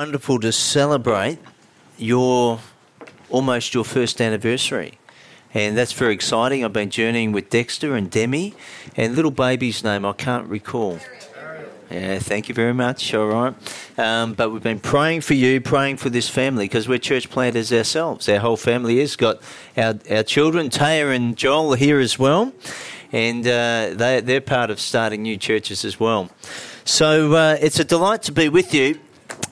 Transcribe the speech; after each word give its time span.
Wonderful 0.00 0.40
to 0.40 0.50
celebrate 0.50 1.38
your 1.98 2.60
almost 3.28 3.74
your 3.74 3.84
first 3.84 4.22
anniversary. 4.22 4.98
And 5.52 5.76
that's 5.76 5.92
very 5.92 6.14
exciting. 6.14 6.64
I've 6.64 6.72
been 6.72 6.88
journeying 6.88 7.32
with 7.32 7.50
Dexter 7.50 7.94
and 7.94 8.10
Demi, 8.10 8.54
and 8.96 9.14
little 9.14 9.30
baby's 9.30 9.84
name 9.84 10.06
I 10.06 10.14
can't 10.14 10.48
recall. 10.48 11.00
Yeah, 11.90 12.18
thank 12.18 12.48
you 12.48 12.54
very 12.54 12.72
much. 12.72 13.12
All 13.12 13.26
right. 13.26 13.54
Um, 13.98 14.32
but 14.32 14.48
we've 14.48 14.62
been 14.62 14.80
praying 14.80 15.20
for 15.20 15.34
you, 15.34 15.60
praying 15.60 15.98
for 15.98 16.08
this 16.08 16.30
family 16.30 16.64
because 16.64 16.88
we're 16.88 16.96
church 16.96 17.28
planters 17.28 17.70
ourselves. 17.70 18.26
Our 18.26 18.38
whole 18.38 18.56
family 18.56 19.00
is. 19.00 19.16
Got 19.16 19.42
our, 19.76 19.96
our 20.10 20.22
children, 20.22 20.70
Taya 20.70 21.14
and 21.14 21.36
Joel, 21.36 21.74
are 21.74 21.76
here 21.76 22.00
as 22.00 22.18
well. 22.18 22.54
And 23.12 23.46
uh, 23.46 23.90
they, 23.96 24.22
they're 24.22 24.40
part 24.40 24.70
of 24.70 24.80
starting 24.80 25.20
new 25.20 25.36
churches 25.36 25.84
as 25.84 26.00
well. 26.00 26.30
So 26.86 27.34
uh, 27.34 27.58
it's 27.60 27.78
a 27.78 27.84
delight 27.84 28.22
to 28.22 28.32
be 28.32 28.48
with 28.48 28.72
you. 28.72 28.98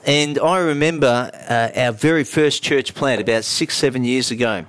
And 0.05 0.39
I 0.39 0.59
remember 0.59 1.29
uh, 1.33 1.69
our 1.75 1.91
very 1.91 2.23
first 2.23 2.63
church 2.63 2.95
plant 2.95 3.21
about 3.21 3.43
six, 3.43 3.75
seven 3.75 4.03
years 4.03 4.31
ago. 4.31 4.65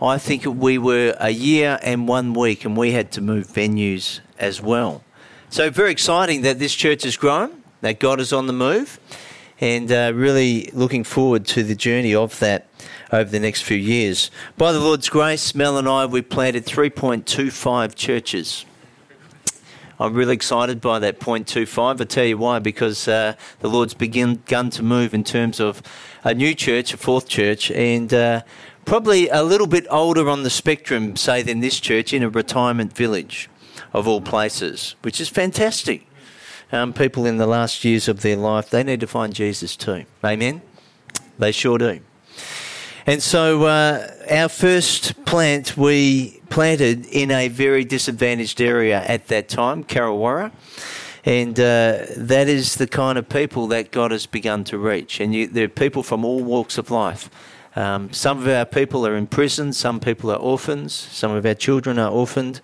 I 0.00 0.18
think 0.18 0.44
we 0.44 0.78
were 0.78 1.16
a 1.18 1.30
year 1.30 1.78
and 1.82 2.06
one 2.06 2.34
week, 2.34 2.64
and 2.64 2.76
we 2.76 2.92
had 2.92 3.10
to 3.12 3.20
move 3.20 3.48
venues 3.48 4.20
as 4.38 4.60
well. 4.60 5.02
So, 5.50 5.70
very 5.70 5.90
exciting 5.90 6.42
that 6.42 6.58
this 6.58 6.74
church 6.74 7.04
has 7.04 7.16
grown, 7.16 7.62
that 7.80 7.98
God 7.98 8.20
is 8.20 8.32
on 8.32 8.46
the 8.46 8.52
move, 8.52 9.00
and 9.60 9.90
uh, 9.90 10.12
really 10.14 10.70
looking 10.72 11.04
forward 11.04 11.46
to 11.46 11.62
the 11.62 11.74
journey 11.74 12.14
of 12.14 12.38
that 12.40 12.68
over 13.12 13.30
the 13.30 13.40
next 13.40 13.62
few 13.62 13.76
years. 13.76 14.30
By 14.56 14.72
the 14.72 14.80
Lord's 14.80 15.08
grace, 15.08 15.54
Mel 15.54 15.78
and 15.78 15.88
I, 15.88 16.06
we 16.06 16.22
planted 16.22 16.66
3.25 16.66 17.94
churches. 17.94 18.66
I'm 20.00 20.14
really 20.14 20.34
excited 20.34 20.80
by 20.80 20.98
that 20.98 21.20
0.25. 21.20 22.00
I'll 22.00 22.06
tell 22.06 22.24
you 22.24 22.36
why, 22.36 22.58
because 22.58 23.06
uh, 23.06 23.34
the 23.60 23.68
Lord's 23.68 23.94
begun 23.94 24.38
to 24.70 24.82
move 24.82 25.14
in 25.14 25.22
terms 25.22 25.60
of 25.60 25.82
a 26.24 26.34
new 26.34 26.54
church, 26.54 26.92
a 26.92 26.96
fourth 26.96 27.28
church, 27.28 27.70
and 27.70 28.12
uh, 28.12 28.42
probably 28.84 29.28
a 29.28 29.42
little 29.42 29.68
bit 29.68 29.86
older 29.90 30.28
on 30.28 30.42
the 30.42 30.50
spectrum, 30.50 31.14
say, 31.16 31.42
than 31.42 31.60
this 31.60 31.78
church 31.78 32.12
in 32.12 32.22
a 32.22 32.28
retirement 32.28 32.96
village 32.96 33.48
of 33.92 34.08
all 34.08 34.20
places, 34.20 34.96
which 35.02 35.20
is 35.20 35.28
fantastic. 35.28 36.06
Um, 36.72 36.92
people 36.92 37.24
in 37.24 37.36
the 37.36 37.46
last 37.46 37.84
years 37.84 38.08
of 38.08 38.22
their 38.22 38.36
life, 38.36 38.70
they 38.70 38.82
need 38.82 39.00
to 39.00 39.06
find 39.06 39.32
Jesus 39.32 39.76
too. 39.76 40.06
Amen? 40.24 40.60
They 41.38 41.52
sure 41.52 41.78
do. 41.78 42.00
And 43.06 43.22
so, 43.22 43.64
uh, 43.64 44.08
our 44.30 44.48
first 44.48 45.26
plant 45.26 45.76
we 45.76 46.40
planted 46.48 47.04
in 47.04 47.30
a 47.30 47.48
very 47.48 47.84
disadvantaged 47.84 48.62
area 48.62 49.04
at 49.06 49.28
that 49.28 49.50
time, 49.50 49.84
Karawara. 49.84 50.52
And 51.26 51.60
uh, 51.60 52.06
that 52.16 52.48
is 52.48 52.76
the 52.76 52.86
kind 52.86 53.18
of 53.18 53.28
people 53.28 53.66
that 53.66 53.90
God 53.90 54.10
has 54.10 54.24
begun 54.24 54.64
to 54.64 54.78
reach. 54.78 55.20
And 55.20 55.34
you, 55.34 55.46
there 55.46 55.66
are 55.66 55.68
people 55.68 56.02
from 56.02 56.24
all 56.24 56.42
walks 56.42 56.78
of 56.78 56.90
life. 56.90 57.28
Um, 57.76 58.10
some 58.10 58.38
of 58.38 58.48
our 58.48 58.64
people 58.64 59.06
are 59.06 59.16
in 59.16 59.26
prison, 59.26 59.74
some 59.74 60.00
people 60.00 60.30
are 60.30 60.38
orphans, 60.38 60.94
some 60.94 61.32
of 61.32 61.44
our 61.44 61.54
children 61.54 61.98
are 61.98 62.10
orphaned, 62.10 62.62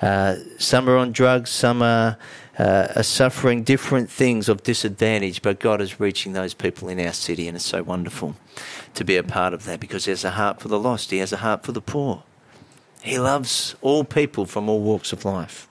uh, 0.00 0.36
some 0.56 0.88
are 0.88 0.96
on 0.96 1.12
drugs, 1.12 1.50
some 1.50 1.82
are, 1.82 2.16
uh, 2.58 2.88
are 2.96 3.02
suffering 3.02 3.62
different 3.62 4.10
things 4.10 4.48
of 4.48 4.62
disadvantage, 4.62 5.42
but 5.42 5.58
God 5.58 5.80
is 5.80 5.98
reaching 5.98 6.32
those 6.32 6.54
people 6.54 6.88
in 6.88 7.00
our 7.00 7.12
city, 7.12 7.48
and 7.48 7.56
it's 7.56 7.64
so 7.64 7.82
wonderful 7.82 8.36
to 8.94 9.04
be 9.04 9.16
a 9.16 9.22
part 9.22 9.54
of 9.54 9.64
that 9.64 9.80
because 9.80 10.04
He 10.04 10.10
has 10.10 10.24
a 10.24 10.32
heart 10.32 10.60
for 10.60 10.68
the 10.68 10.78
lost, 10.78 11.10
He 11.10 11.18
has 11.18 11.32
a 11.32 11.38
heart 11.38 11.64
for 11.64 11.72
the 11.72 11.80
poor. 11.80 12.24
He 13.02 13.18
loves 13.18 13.74
all 13.80 14.04
people 14.04 14.46
from 14.46 14.68
all 14.68 14.80
walks 14.80 15.12
of 15.12 15.24
life. 15.24 15.66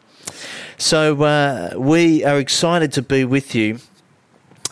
So 0.77 1.21
uh, 1.23 1.73
we 1.77 2.23
are 2.23 2.39
excited 2.39 2.91
to 2.93 3.01
be 3.01 3.23
with 3.25 3.53
you, 3.53 3.79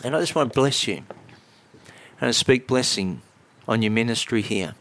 and 0.02 0.16
I 0.16 0.20
just 0.20 0.34
want 0.34 0.52
to 0.52 0.54
bless 0.54 0.88
you 0.88 1.02
and 2.20 2.34
speak 2.34 2.66
blessing 2.66 3.22
on 3.68 3.82
your 3.82 3.92
ministry 3.92 4.42
here. 4.42 4.74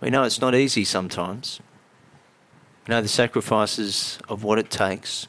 We 0.00 0.10
know 0.10 0.22
it's 0.22 0.40
not 0.40 0.54
easy 0.54 0.84
sometimes. 0.84 1.60
We 2.86 2.94
know 2.94 3.02
the 3.02 3.08
sacrifices 3.08 4.18
of 4.28 4.44
what 4.44 4.58
it 4.58 4.70
takes 4.70 5.26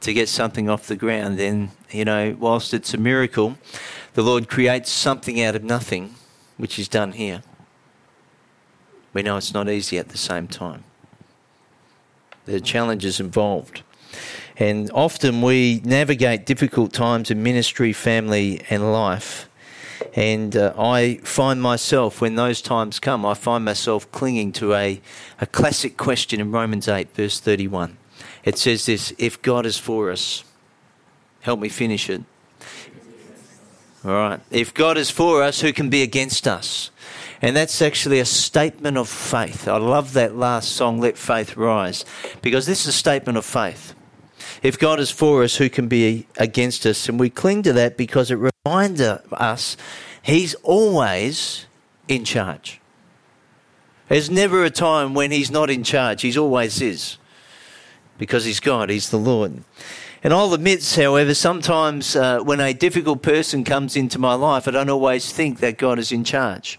to 0.00 0.12
get 0.12 0.28
something 0.28 0.68
off 0.68 0.86
the 0.86 0.96
ground. 0.96 1.38
Then, 1.38 1.70
you 1.90 2.04
know, 2.04 2.36
whilst 2.38 2.74
it's 2.74 2.94
a 2.94 2.98
miracle, 2.98 3.56
the 4.14 4.22
Lord 4.22 4.48
creates 4.48 4.90
something 4.90 5.40
out 5.42 5.54
of 5.54 5.64
nothing, 5.64 6.14
which 6.56 6.78
is 6.78 6.88
done 6.88 7.12
here. 7.12 7.42
We 9.12 9.22
know 9.22 9.36
it's 9.36 9.54
not 9.54 9.68
easy 9.68 9.98
at 9.98 10.08
the 10.08 10.18
same 10.18 10.48
time. 10.48 10.84
There 12.46 12.56
are 12.56 12.60
challenges 12.60 13.20
involved. 13.20 13.82
And 14.56 14.90
often 14.92 15.42
we 15.42 15.80
navigate 15.84 16.46
difficult 16.46 16.92
times 16.92 17.30
in 17.30 17.42
ministry, 17.42 17.92
family, 17.92 18.62
and 18.70 18.92
life 18.92 19.48
and 20.14 20.56
uh, 20.56 20.72
I 20.78 21.16
find 21.24 21.60
myself, 21.60 22.20
when 22.20 22.36
those 22.36 22.62
times 22.62 23.00
come, 23.00 23.26
I 23.26 23.34
find 23.34 23.64
myself 23.64 24.10
clinging 24.12 24.52
to 24.52 24.74
a, 24.74 25.00
a 25.40 25.46
classic 25.46 25.96
question 25.96 26.40
in 26.40 26.52
Romans 26.52 26.88
8, 26.88 27.14
verse 27.14 27.40
31. 27.40 27.96
It 28.44 28.58
says 28.58 28.86
this 28.86 29.12
If 29.18 29.40
God 29.42 29.66
is 29.66 29.78
for 29.78 30.10
us, 30.10 30.44
help 31.40 31.60
me 31.60 31.68
finish 31.68 32.10
it. 32.10 32.22
All 34.04 34.12
right. 34.12 34.40
If 34.50 34.74
God 34.74 34.98
is 34.98 35.10
for 35.10 35.42
us, 35.42 35.60
who 35.60 35.72
can 35.72 35.88
be 35.88 36.02
against 36.02 36.46
us? 36.46 36.90
And 37.40 37.56
that's 37.56 37.80
actually 37.82 38.20
a 38.20 38.24
statement 38.24 38.96
of 38.96 39.08
faith. 39.08 39.66
I 39.66 39.78
love 39.78 40.12
that 40.12 40.36
last 40.36 40.72
song, 40.72 41.00
Let 41.00 41.18
Faith 41.18 41.56
Rise, 41.56 42.04
because 42.42 42.66
this 42.66 42.82
is 42.82 42.88
a 42.88 42.92
statement 42.92 43.38
of 43.38 43.44
faith. 43.44 43.94
If 44.62 44.78
God 44.78 45.00
is 45.00 45.10
for 45.10 45.42
us, 45.42 45.56
who 45.56 45.68
can 45.68 45.88
be 45.88 46.26
against 46.36 46.86
us? 46.86 47.08
And 47.08 47.18
we 47.18 47.30
cling 47.30 47.62
to 47.64 47.72
that 47.74 47.96
because 47.96 48.30
it 48.30 48.38
reminds 48.66 49.00
us 49.00 49.76
He's 50.22 50.54
always 50.62 51.66
in 52.08 52.24
charge. 52.24 52.80
There's 54.08 54.30
never 54.30 54.64
a 54.64 54.70
time 54.70 55.12
when 55.12 55.30
He's 55.30 55.50
not 55.50 55.70
in 55.70 55.82
charge. 55.82 56.22
He's 56.22 56.36
always 56.36 56.80
is 56.80 57.18
because 58.18 58.44
He's 58.44 58.60
God, 58.60 58.90
He's 58.90 59.10
the 59.10 59.18
Lord. 59.18 59.62
And 60.24 60.32
I'll 60.32 60.54
admit, 60.54 60.94
however, 60.96 61.34
sometimes 61.34 62.16
uh, 62.16 62.40
when 62.40 62.58
a 62.58 62.72
difficult 62.72 63.20
person 63.20 63.62
comes 63.62 63.94
into 63.94 64.18
my 64.18 64.32
life, 64.32 64.66
I 64.66 64.70
don't 64.70 64.88
always 64.88 65.30
think 65.30 65.60
that 65.60 65.76
God 65.76 65.98
is 65.98 66.12
in 66.12 66.24
charge. 66.24 66.78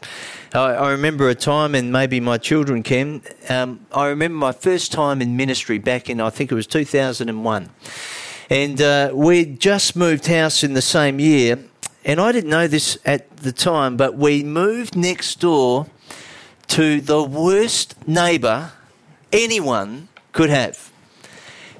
I, 0.51 0.73
I 0.73 0.91
remember 0.91 1.29
a 1.29 1.35
time, 1.35 1.75
and 1.75 1.91
maybe 1.91 2.19
my 2.19 2.39
children 2.39 2.81
can. 2.81 3.21
Um, 3.47 3.85
I 3.93 4.07
remember 4.07 4.35
my 4.35 4.51
first 4.51 4.91
time 4.91 5.21
in 5.21 5.37
ministry 5.37 5.77
back 5.77 6.09
in, 6.09 6.19
I 6.19 6.31
think 6.31 6.51
it 6.51 6.55
was 6.55 6.65
2001. 6.65 7.69
And 8.49 8.81
uh, 8.81 9.11
we'd 9.13 9.59
just 9.59 9.95
moved 9.95 10.25
house 10.25 10.63
in 10.63 10.73
the 10.73 10.81
same 10.81 11.19
year. 11.19 11.59
And 12.03 12.19
I 12.19 12.31
didn't 12.31 12.49
know 12.49 12.67
this 12.67 12.97
at 13.05 13.37
the 13.37 13.51
time, 13.51 13.95
but 13.95 14.15
we 14.15 14.43
moved 14.43 14.95
next 14.95 15.39
door 15.39 15.85
to 16.69 16.99
the 16.99 17.21
worst 17.21 18.07
neighbour 18.07 18.71
anyone 19.31 20.07
could 20.31 20.49
have 20.49 20.84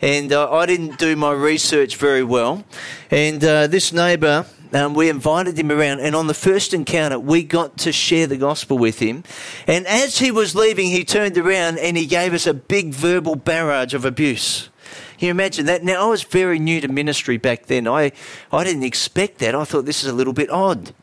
and 0.02 0.32
uh, 0.32 0.52
I 0.52 0.66
didn't 0.66 1.00
do 1.00 1.16
my 1.16 1.32
research 1.32 1.96
very 1.96 2.24
well. 2.24 2.64
And 3.12 3.44
uh, 3.44 3.68
this 3.68 3.92
neighbour, 3.92 4.46
um, 4.74 4.94
we 4.94 5.10
invited 5.10 5.58
him 5.58 5.72
around, 5.72 6.02
and 6.02 6.16
on 6.16 6.28
the 6.28 6.34
first 6.34 6.74
encounter, 6.74 7.18
we 7.18 7.44
got 7.44 7.78
to 7.80 7.92
share 7.92 8.28
the 8.28 8.38
gospel 8.38 8.78
with 8.78 9.00
him. 9.00 9.24
And 9.68 9.88
as 9.88 10.20
he 10.20 10.32
was 10.32 10.56
leaving, 10.56 10.88
he 10.88 11.04
turned 11.04 11.38
around 11.38 11.80
and 11.80 11.96
he 11.98 12.06
gave 12.06 12.34
us 12.34 12.46
a 12.46 12.54
big 12.54 12.94
verbal 12.94 13.36
barrage 13.36 13.94
of 13.94 14.06
abuse. 14.06 14.70
Can 15.18 15.28
you 15.28 15.32
imagine 15.32 15.66
that? 15.68 15.84
Now, 15.84 16.06
I 16.06 16.10
was 16.10 16.24
very 16.24 16.60
new 16.60 16.82
to 16.82 16.88
ministry 16.88 17.38
back 17.38 17.68
then. 17.68 17.88
I, 17.88 18.12
I 18.52 18.64
didn't 18.64 18.84
expect 18.84 19.38
that. 19.40 19.56
I 19.56 19.64
thought 19.64 19.86
this 19.86 20.04
is 20.04 20.10
a 20.10 20.14
little 20.14 20.34
bit 20.34 20.50
odd. 20.50 20.94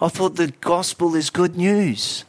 I 0.00 0.08
thought 0.08 0.36
the 0.36 0.52
gospel 0.60 1.14
is 1.14 1.30
good 1.30 1.56
news. 1.56 2.25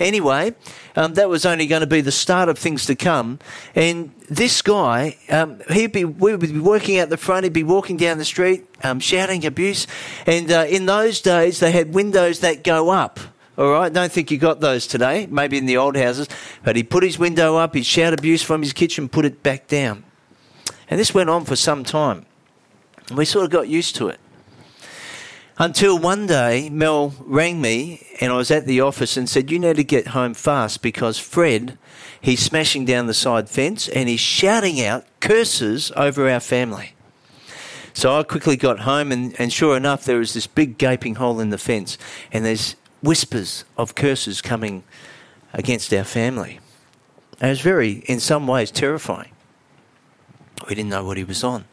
Anyway, 0.00 0.54
um, 0.96 1.12
that 1.14 1.28
was 1.28 1.44
only 1.44 1.66
going 1.66 1.82
to 1.82 1.86
be 1.86 2.00
the 2.00 2.10
start 2.10 2.48
of 2.48 2.58
things 2.58 2.86
to 2.86 2.96
come. 2.96 3.38
And 3.74 4.12
this 4.30 4.62
guy, 4.62 5.18
um, 5.28 5.60
he'd 5.70 5.92
be, 5.92 6.06
we 6.06 6.34
would 6.34 6.40
be 6.40 6.58
working 6.58 6.98
out 6.98 7.10
the 7.10 7.18
front, 7.18 7.44
he'd 7.44 7.52
be 7.52 7.62
walking 7.62 7.98
down 7.98 8.16
the 8.16 8.24
street, 8.24 8.66
um, 8.82 8.98
shouting 8.98 9.44
abuse. 9.44 9.86
And 10.26 10.50
uh, 10.50 10.64
in 10.68 10.86
those 10.86 11.20
days, 11.20 11.60
they 11.60 11.70
had 11.70 11.92
windows 11.94 12.40
that 12.40 12.64
go 12.64 12.88
up. 12.88 13.20
All 13.58 13.70
right, 13.72 13.92
don't 13.92 14.10
think 14.10 14.30
you 14.30 14.38
got 14.38 14.60
those 14.60 14.86
today, 14.86 15.26
maybe 15.30 15.58
in 15.58 15.66
the 15.66 15.76
old 15.76 15.94
houses. 15.94 16.28
But 16.64 16.76
he 16.76 16.82
put 16.82 17.02
his 17.02 17.18
window 17.18 17.58
up, 17.58 17.74
he'd 17.74 17.84
shout 17.84 18.14
abuse 18.14 18.42
from 18.42 18.62
his 18.62 18.72
kitchen, 18.72 19.06
put 19.06 19.26
it 19.26 19.42
back 19.42 19.68
down. 19.68 20.04
And 20.88 20.98
this 20.98 21.12
went 21.12 21.28
on 21.28 21.44
for 21.44 21.56
some 21.56 21.84
time. 21.84 22.24
We 23.14 23.26
sort 23.26 23.44
of 23.44 23.50
got 23.50 23.68
used 23.68 23.96
to 23.96 24.08
it. 24.08 24.18
Until 25.60 25.98
one 25.98 26.26
day, 26.26 26.70
Mel 26.70 27.12
rang 27.20 27.60
me 27.60 28.06
and 28.18 28.32
I 28.32 28.36
was 28.36 28.50
at 28.50 28.64
the 28.64 28.80
office 28.80 29.18
and 29.18 29.28
said, 29.28 29.50
You 29.50 29.58
need 29.58 29.76
to 29.76 29.84
get 29.84 30.06
home 30.08 30.32
fast 30.32 30.80
because 30.80 31.18
Fred, 31.18 31.76
he's 32.18 32.40
smashing 32.40 32.86
down 32.86 33.08
the 33.08 33.12
side 33.12 33.50
fence 33.50 33.86
and 33.86 34.08
he's 34.08 34.20
shouting 34.20 34.80
out 34.82 35.04
curses 35.20 35.92
over 35.96 36.30
our 36.30 36.40
family. 36.40 36.94
So 37.92 38.18
I 38.18 38.22
quickly 38.22 38.56
got 38.56 38.80
home 38.80 39.12
and, 39.12 39.38
and 39.38 39.52
sure 39.52 39.76
enough, 39.76 40.06
there 40.06 40.16
was 40.16 40.32
this 40.32 40.46
big 40.46 40.78
gaping 40.78 41.16
hole 41.16 41.40
in 41.40 41.50
the 41.50 41.58
fence 41.58 41.98
and 42.32 42.42
there's 42.42 42.74
whispers 43.02 43.66
of 43.76 43.94
curses 43.94 44.40
coming 44.40 44.82
against 45.52 45.92
our 45.92 46.04
family. 46.04 46.58
And 47.38 47.48
it 47.48 47.50
was 47.50 47.60
very, 47.60 47.98
in 48.06 48.18
some 48.18 48.46
ways, 48.46 48.70
terrifying. 48.70 49.32
We 50.70 50.74
didn't 50.74 50.88
know 50.88 51.04
what 51.04 51.18
he 51.18 51.24
was 51.24 51.44
on. 51.44 51.66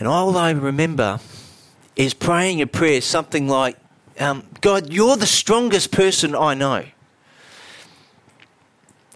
And 0.00 0.08
all 0.08 0.36
I 0.36 0.50
remember 0.50 1.20
is 1.96 2.14
praying 2.14 2.60
a 2.60 2.66
prayer 2.66 3.00
something 3.00 3.48
like, 3.48 3.76
um, 4.20 4.44
God, 4.60 4.92
you're 4.92 5.16
the 5.16 5.26
strongest 5.26 5.90
person 5.90 6.34
I 6.34 6.54
know. 6.54 6.84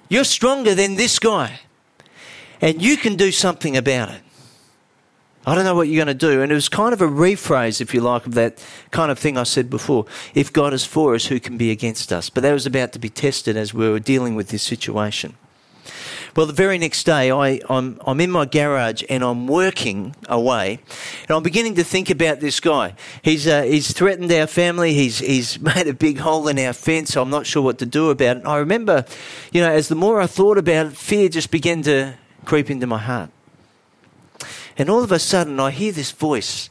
You're 0.08 0.24
stronger 0.24 0.74
than 0.74 0.96
this 0.96 1.18
guy. 1.18 1.60
And 2.60 2.82
you 2.82 2.96
can 2.96 3.16
do 3.16 3.30
something 3.30 3.76
about 3.76 4.10
it. 4.10 4.20
I 5.46 5.54
don't 5.54 5.64
know 5.64 5.74
what 5.74 5.88
you're 5.88 6.04
going 6.04 6.18
to 6.18 6.26
do. 6.26 6.42
And 6.42 6.52
it 6.52 6.54
was 6.54 6.68
kind 6.68 6.92
of 6.92 7.00
a 7.00 7.06
rephrase, 7.06 7.80
if 7.80 7.94
you 7.94 8.02
like, 8.02 8.26
of 8.26 8.34
that 8.34 8.62
kind 8.90 9.10
of 9.10 9.18
thing 9.18 9.38
I 9.38 9.44
said 9.44 9.70
before. 9.70 10.04
If 10.34 10.52
God 10.52 10.74
is 10.74 10.84
for 10.84 11.14
us, 11.14 11.26
who 11.26 11.40
can 11.40 11.56
be 11.56 11.70
against 11.70 12.12
us? 12.12 12.28
But 12.28 12.42
that 12.42 12.52
was 12.52 12.66
about 12.66 12.92
to 12.92 12.98
be 12.98 13.08
tested 13.08 13.56
as 13.56 13.72
we 13.72 13.88
were 13.88 14.00
dealing 14.00 14.34
with 14.34 14.48
this 14.48 14.62
situation. 14.62 15.36
Well, 16.36 16.46
the 16.46 16.52
very 16.52 16.78
next 16.78 17.04
day, 17.04 17.32
I, 17.32 17.60
I'm, 17.68 18.00
I'm 18.06 18.20
in 18.20 18.30
my 18.30 18.44
garage 18.44 19.02
and 19.08 19.24
I'm 19.24 19.48
working 19.48 20.14
away, 20.28 20.78
and 21.22 21.30
I'm 21.30 21.42
beginning 21.42 21.74
to 21.74 21.84
think 21.84 22.08
about 22.08 22.38
this 22.38 22.60
guy. 22.60 22.94
He's, 23.22 23.48
uh, 23.48 23.62
he's 23.62 23.92
threatened 23.92 24.30
our 24.32 24.46
family, 24.46 24.94
he's, 24.94 25.18
he's 25.18 25.60
made 25.60 25.88
a 25.88 25.94
big 25.94 26.18
hole 26.18 26.46
in 26.46 26.58
our 26.58 26.72
fence. 26.72 27.16
I'm 27.16 27.30
not 27.30 27.46
sure 27.46 27.62
what 27.62 27.78
to 27.78 27.86
do 27.86 28.10
about 28.10 28.36
it. 28.36 28.40
And 28.40 28.48
I 28.48 28.58
remember, 28.58 29.04
you 29.52 29.60
know, 29.60 29.70
as 29.70 29.88
the 29.88 29.96
more 29.96 30.20
I 30.20 30.26
thought 30.26 30.56
about 30.56 30.86
it, 30.86 30.96
fear 30.96 31.28
just 31.28 31.50
began 31.50 31.82
to 31.82 32.14
creep 32.44 32.70
into 32.70 32.86
my 32.86 32.98
heart. 32.98 33.30
And 34.78 34.88
all 34.88 35.02
of 35.02 35.12
a 35.12 35.18
sudden, 35.18 35.58
I 35.58 35.72
hear 35.72 35.92
this 35.92 36.12
voice 36.12 36.70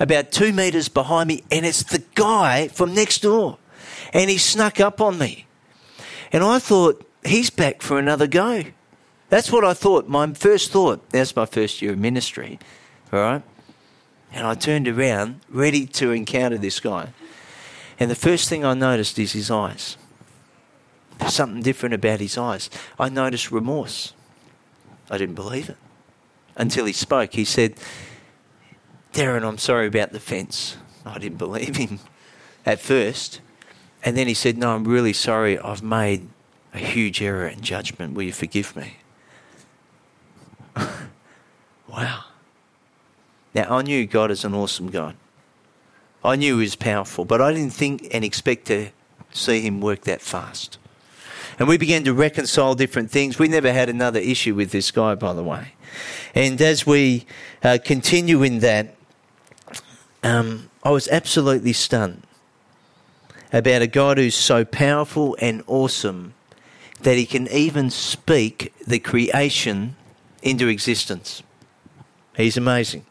about 0.00 0.32
two 0.32 0.52
metres 0.52 0.88
behind 0.88 1.28
me, 1.28 1.44
and 1.50 1.66
it's 1.66 1.82
the 1.82 2.02
guy 2.14 2.68
from 2.68 2.94
next 2.94 3.22
door. 3.22 3.58
And 4.14 4.30
he 4.30 4.38
snuck 4.38 4.80
up 4.80 5.00
on 5.00 5.18
me. 5.18 5.46
And 6.32 6.42
I 6.42 6.58
thought, 6.58 7.06
he's 7.24 7.50
back 7.50 7.82
for 7.82 7.98
another 7.98 8.26
go. 8.26 8.64
That's 9.28 9.52
what 9.52 9.64
I 9.64 9.74
thought. 9.74 10.08
My 10.08 10.32
first 10.32 10.72
thought. 10.72 11.08
That's 11.10 11.36
my 11.36 11.46
first 11.46 11.82
year 11.82 11.92
of 11.92 11.98
ministry, 11.98 12.58
all 13.12 13.20
right? 13.20 13.42
And 14.32 14.46
I 14.46 14.54
turned 14.54 14.88
around, 14.88 15.40
ready 15.48 15.86
to 15.86 16.12
encounter 16.12 16.58
this 16.58 16.80
guy. 16.80 17.12
And 17.98 18.10
the 18.10 18.14
first 18.14 18.48
thing 18.48 18.64
I 18.64 18.74
noticed 18.74 19.18
is 19.18 19.32
his 19.32 19.50
eyes. 19.50 19.96
There's 21.18 21.34
something 21.34 21.62
different 21.62 21.94
about 21.94 22.20
his 22.20 22.38
eyes. 22.38 22.70
I 22.98 23.08
noticed 23.08 23.50
remorse. 23.50 24.12
I 25.10 25.18
didn't 25.18 25.34
believe 25.34 25.68
it 25.68 25.76
until 26.56 26.84
he 26.84 26.92
spoke. 26.92 27.34
He 27.34 27.44
said, 27.44 27.74
Darren, 29.12 29.42
I'm 29.42 29.58
sorry 29.58 29.86
about 29.86 30.12
the 30.12 30.20
fence. 30.20 30.76
I 31.04 31.18
didn't 31.18 31.38
believe 31.38 31.76
him 31.76 32.00
at 32.64 32.80
first. 32.80 33.40
And 34.04 34.16
then 34.16 34.26
he 34.28 34.34
said, 34.34 34.58
No, 34.58 34.74
I'm 34.74 34.84
really 34.84 35.12
sorry. 35.12 35.58
I've 35.58 35.82
made 35.82 36.28
a 36.72 36.78
huge 36.78 37.20
error 37.22 37.48
in 37.48 37.62
judgment. 37.62 38.14
Will 38.14 38.24
you 38.24 38.32
forgive 38.32 38.76
me? 38.76 38.98
wow. 41.88 42.24
Now, 43.54 43.76
I 43.76 43.82
knew 43.82 44.06
God 44.06 44.30
is 44.30 44.44
an 44.44 44.54
awesome 44.54 44.90
God. 44.90 45.16
I 46.24 46.36
knew 46.36 46.58
He 46.58 46.64
was 46.64 46.76
powerful, 46.76 47.24
but 47.24 47.40
I 47.40 47.52
didn't 47.52 47.72
think 47.72 48.08
and 48.12 48.24
expect 48.24 48.66
to 48.66 48.90
see 49.30 49.60
Him 49.60 49.80
work 49.80 50.02
that 50.02 50.20
fast. 50.20 50.78
And 51.58 51.66
we 51.66 51.76
began 51.76 52.04
to 52.04 52.14
reconcile 52.14 52.74
different 52.74 53.10
things. 53.10 53.38
We 53.38 53.48
never 53.48 53.72
had 53.72 53.88
another 53.88 54.20
issue 54.20 54.54
with 54.54 54.70
this 54.70 54.90
guy, 54.90 55.14
by 55.16 55.32
the 55.32 55.42
way. 55.42 55.72
And 56.34 56.60
as 56.60 56.86
we 56.86 57.26
uh, 57.64 57.78
continue 57.84 58.42
in 58.42 58.60
that, 58.60 58.94
um, 60.22 60.70
I 60.84 60.90
was 60.90 61.08
absolutely 61.08 61.72
stunned 61.72 62.22
about 63.52 63.82
a 63.82 63.86
God 63.86 64.18
who's 64.18 64.36
so 64.36 64.64
powerful 64.64 65.36
and 65.40 65.64
awesome 65.66 66.34
that 67.00 67.16
he 67.16 67.26
can 67.26 67.48
even 67.48 67.90
speak 67.90 68.72
the 68.86 68.98
creation 68.98 69.96
into 70.42 70.68
existence. 70.68 71.42
He's 72.36 72.56
amazing. 72.56 73.04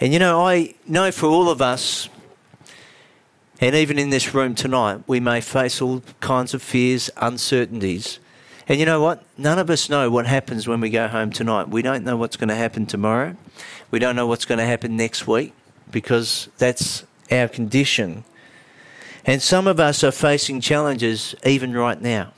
And 0.00 0.12
you 0.12 0.18
know, 0.18 0.46
I 0.46 0.74
know 0.86 1.10
for 1.12 1.26
all 1.26 1.48
of 1.48 1.62
us, 1.62 2.08
and 3.60 3.76
even 3.76 3.98
in 3.98 4.10
this 4.10 4.34
room 4.34 4.54
tonight, 4.54 5.02
we 5.06 5.20
may 5.20 5.40
face 5.40 5.80
all 5.80 6.02
kinds 6.20 6.54
of 6.54 6.62
fears, 6.62 7.10
uncertainties. 7.16 8.18
And 8.68 8.80
you 8.80 8.86
know 8.86 9.00
what? 9.00 9.24
None 9.38 9.58
of 9.58 9.70
us 9.70 9.88
know 9.88 10.10
what 10.10 10.26
happens 10.26 10.66
when 10.66 10.80
we 10.80 10.90
go 10.90 11.06
home 11.06 11.30
tonight. 11.30 11.68
We 11.68 11.82
don't 11.82 12.04
know 12.04 12.16
what's 12.16 12.36
going 12.36 12.48
to 12.48 12.56
happen 12.56 12.86
tomorrow. 12.86 13.36
We 13.90 13.98
don't 13.98 14.16
know 14.16 14.26
what's 14.26 14.44
going 14.44 14.58
to 14.58 14.66
happen 14.66 14.96
next 14.96 15.26
week 15.26 15.52
because 15.90 16.48
that's 16.58 17.04
our 17.30 17.48
condition. 17.48 18.24
And 19.24 19.40
some 19.40 19.66
of 19.66 19.78
us 19.78 20.02
are 20.02 20.10
facing 20.10 20.60
challenges 20.60 21.34
even 21.44 21.72
right 21.72 22.00
now. 22.00 22.32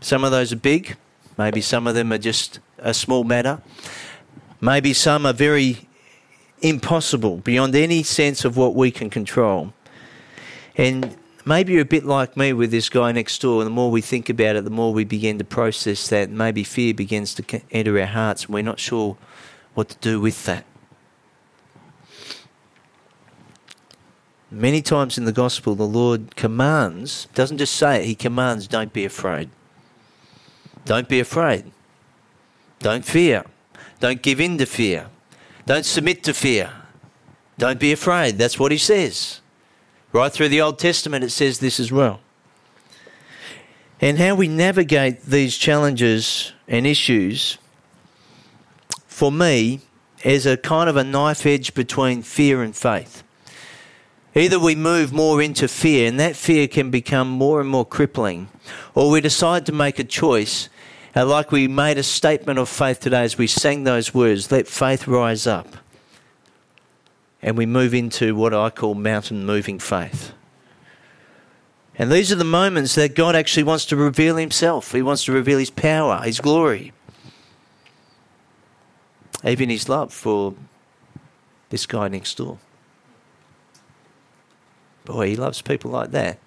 Some 0.00 0.24
of 0.24 0.30
those 0.30 0.52
are 0.52 0.56
big, 0.56 0.96
maybe 1.36 1.60
some 1.60 1.86
of 1.86 1.94
them 1.94 2.12
are 2.12 2.18
just 2.18 2.58
a 2.78 2.94
small 2.94 3.24
matter. 3.24 3.60
Maybe 4.60 4.92
some 4.92 5.26
are 5.26 5.32
very 5.32 5.88
impossible, 6.62 7.38
beyond 7.38 7.74
any 7.74 8.02
sense 8.02 8.44
of 8.44 8.56
what 8.56 8.74
we 8.74 8.90
can 8.90 9.10
control. 9.10 9.72
And 10.76 11.16
maybe 11.44 11.72
you're 11.74 11.82
a 11.82 11.86
bit 11.86 12.04
like 12.04 12.36
me 12.36 12.52
with 12.52 12.70
this 12.70 12.88
guy 12.88 13.12
next 13.12 13.40
door. 13.40 13.60
And 13.62 13.66
the 13.66 13.74
more 13.74 13.90
we 13.90 14.00
think 14.00 14.28
about 14.28 14.56
it, 14.56 14.64
the 14.64 14.70
more 14.70 14.92
we 14.92 15.04
begin 15.04 15.38
to 15.38 15.44
process 15.44 16.08
that. 16.08 16.30
Maybe 16.30 16.64
fear 16.64 16.94
begins 16.94 17.34
to 17.34 17.60
enter 17.70 17.98
our 17.98 18.06
hearts, 18.06 18.44
and 18.44 18.54
we're 18.54 18.62
not 18.62 18.78
sure 18.78 19.16
what 19.74 19.88
to 19.90 19.96
do 19.98 20.20
with 20.20 20.44
that. 20.46 20.64
Many 24.50 24.82
times 24.82 25.16
in 25.16 25.26
the 25.26 25.32
gospel, 25.32 25.74
the 25.74 25.84
Lord 25.84 26.34
commands, 26.36 27.28
doesn't 27.34 27.58
just 27.58 27.76
say 27.76 28.00
it, 28.00 28.06
He 28.06 28.14
commands, 28.14 28.66
don't 28.66 28.92
be 28.92 29.04
afraid. 29.04 29.48
Don't 30.84 31.08
be 31.08 31.20
afraid. 31.20 31.70
Don't 32.80 33.04
fear. 33.04 33.44
Don't 34.00 34.22
give 34.22 34.40
in 34.40 34.58
to 34.58 34.66
fear. 34.66 35.08
Don't 35.66 35.84
submit 35.84 36.22
to 36.24 36.34
fear. 36.34 36.70
Don't 37.58 37.78
be 37.78 37.92
afraid. 37.92 38.38
That's 38.38 38.58
what 38.58 38.72
He 38.72 38.78
says. 38.78 39.40
Right 40.12 40.32
through 40.32 40.48
the 40.48 40.60
Old 40.60 40.78
Testament, 40.78 41.24
it 41.24 41.30
says 41.30 41.58
this 41.58 41.78
as 41.78 41.92
well. 41.92 42.20
And 44.00 44.18
how 44.18 44.34
we 44.34 44.48
navigate 44.48 45.22
these 45.22 45.56
challenges 45.58 46.52
and 46.66 46.86
issues, 46.86 47.58
for 49.06 49.30
me, 49.30 49.80
is 50.24 50.46
a 50.46 50.56
kind 50.56 50.88
of 50.88 50.96
a 50.96 51.04
knife 51.04 51.44
edge 51.44 51.74
between 51.74 52.22
fear 52.22 52.62
and 52.62 52.74
faith. 52.74 53.22
Either 54.34 54.60
we 54.60 54.76
move 54.76 55.12
more 55.12 55.42
into 55.42 55.66
fear, 55.66 56.06
and 56.06 56.20
that 56.20 56.36
fear 56.36 56.68
can 56.68 56.90
become 56.90 57.28
more 57.28 57.60
and 57.60 57.68
more 57.68 57.84
crippling, 57.84 58.48
or 58.94 59.10
we 59.10 59.20
decide 59.20 59.66
to 59.66 59.72
make 59.72 59.98
a 59.98 60.04
choice, 60.04 60.68
uh, 61.16 61.26
like 61.26 61.50
we 61.50 61.66
made 61.66 61.98
a 61.98 62.02
statement 62.02 62.58
of 62.58 62.68
faith 62.68 63.00
today 63.00 63.24
as 63.24 63.36
we 63.36 63.48
sang 63.48 63.82
those 63.82 64.14
words 64.14 64.52
let 64.52 64.68
faith 64.68 65.08
rise 65.08 65.46
up. 65.46 65.76
And 67.42 67.58
we 67.58 67.66
move 67.66 67.92
into 67.92 68.36
what 68.36 68.54
I 68.54 68.70
call 68.70 68.94
mountain 68.94 69.44
moving 69.44 69.80
faith. 69.80 70.32
And 71.96 72.12
these 72.12 72.30
are 72.30 72.36
the 72.36 72.44
moments 72.44 72.94
that 72.94 73.16
God 73.16 73.34
actually 73.34 73.64
wants 73.64 73.84
to 73.86 73.96
reveal 73.96 74.36
Himself. 74.36 74.92
He 74.92 75.02
wants 75.02 75.24
to 75.24 75.32
reveal 75.32 75.58
His 75.58 75.70
power, 75.70 76.22
His 76.22 76.38
glory, 76.38 76.92
even 79.44 79.70
His 79.70 79.88
love 79.88 80.12
for 80.12 80.54
this 81.70 81.86
guy 81.86 82.06
next 82.08 82.36
door. 82.36 82.58
Boy, 85.04 85.28
he 85.28 85.36
loves 85.36 85.62
people 85.62 85.90
like 85.90 86.10
that. 86.10 86.38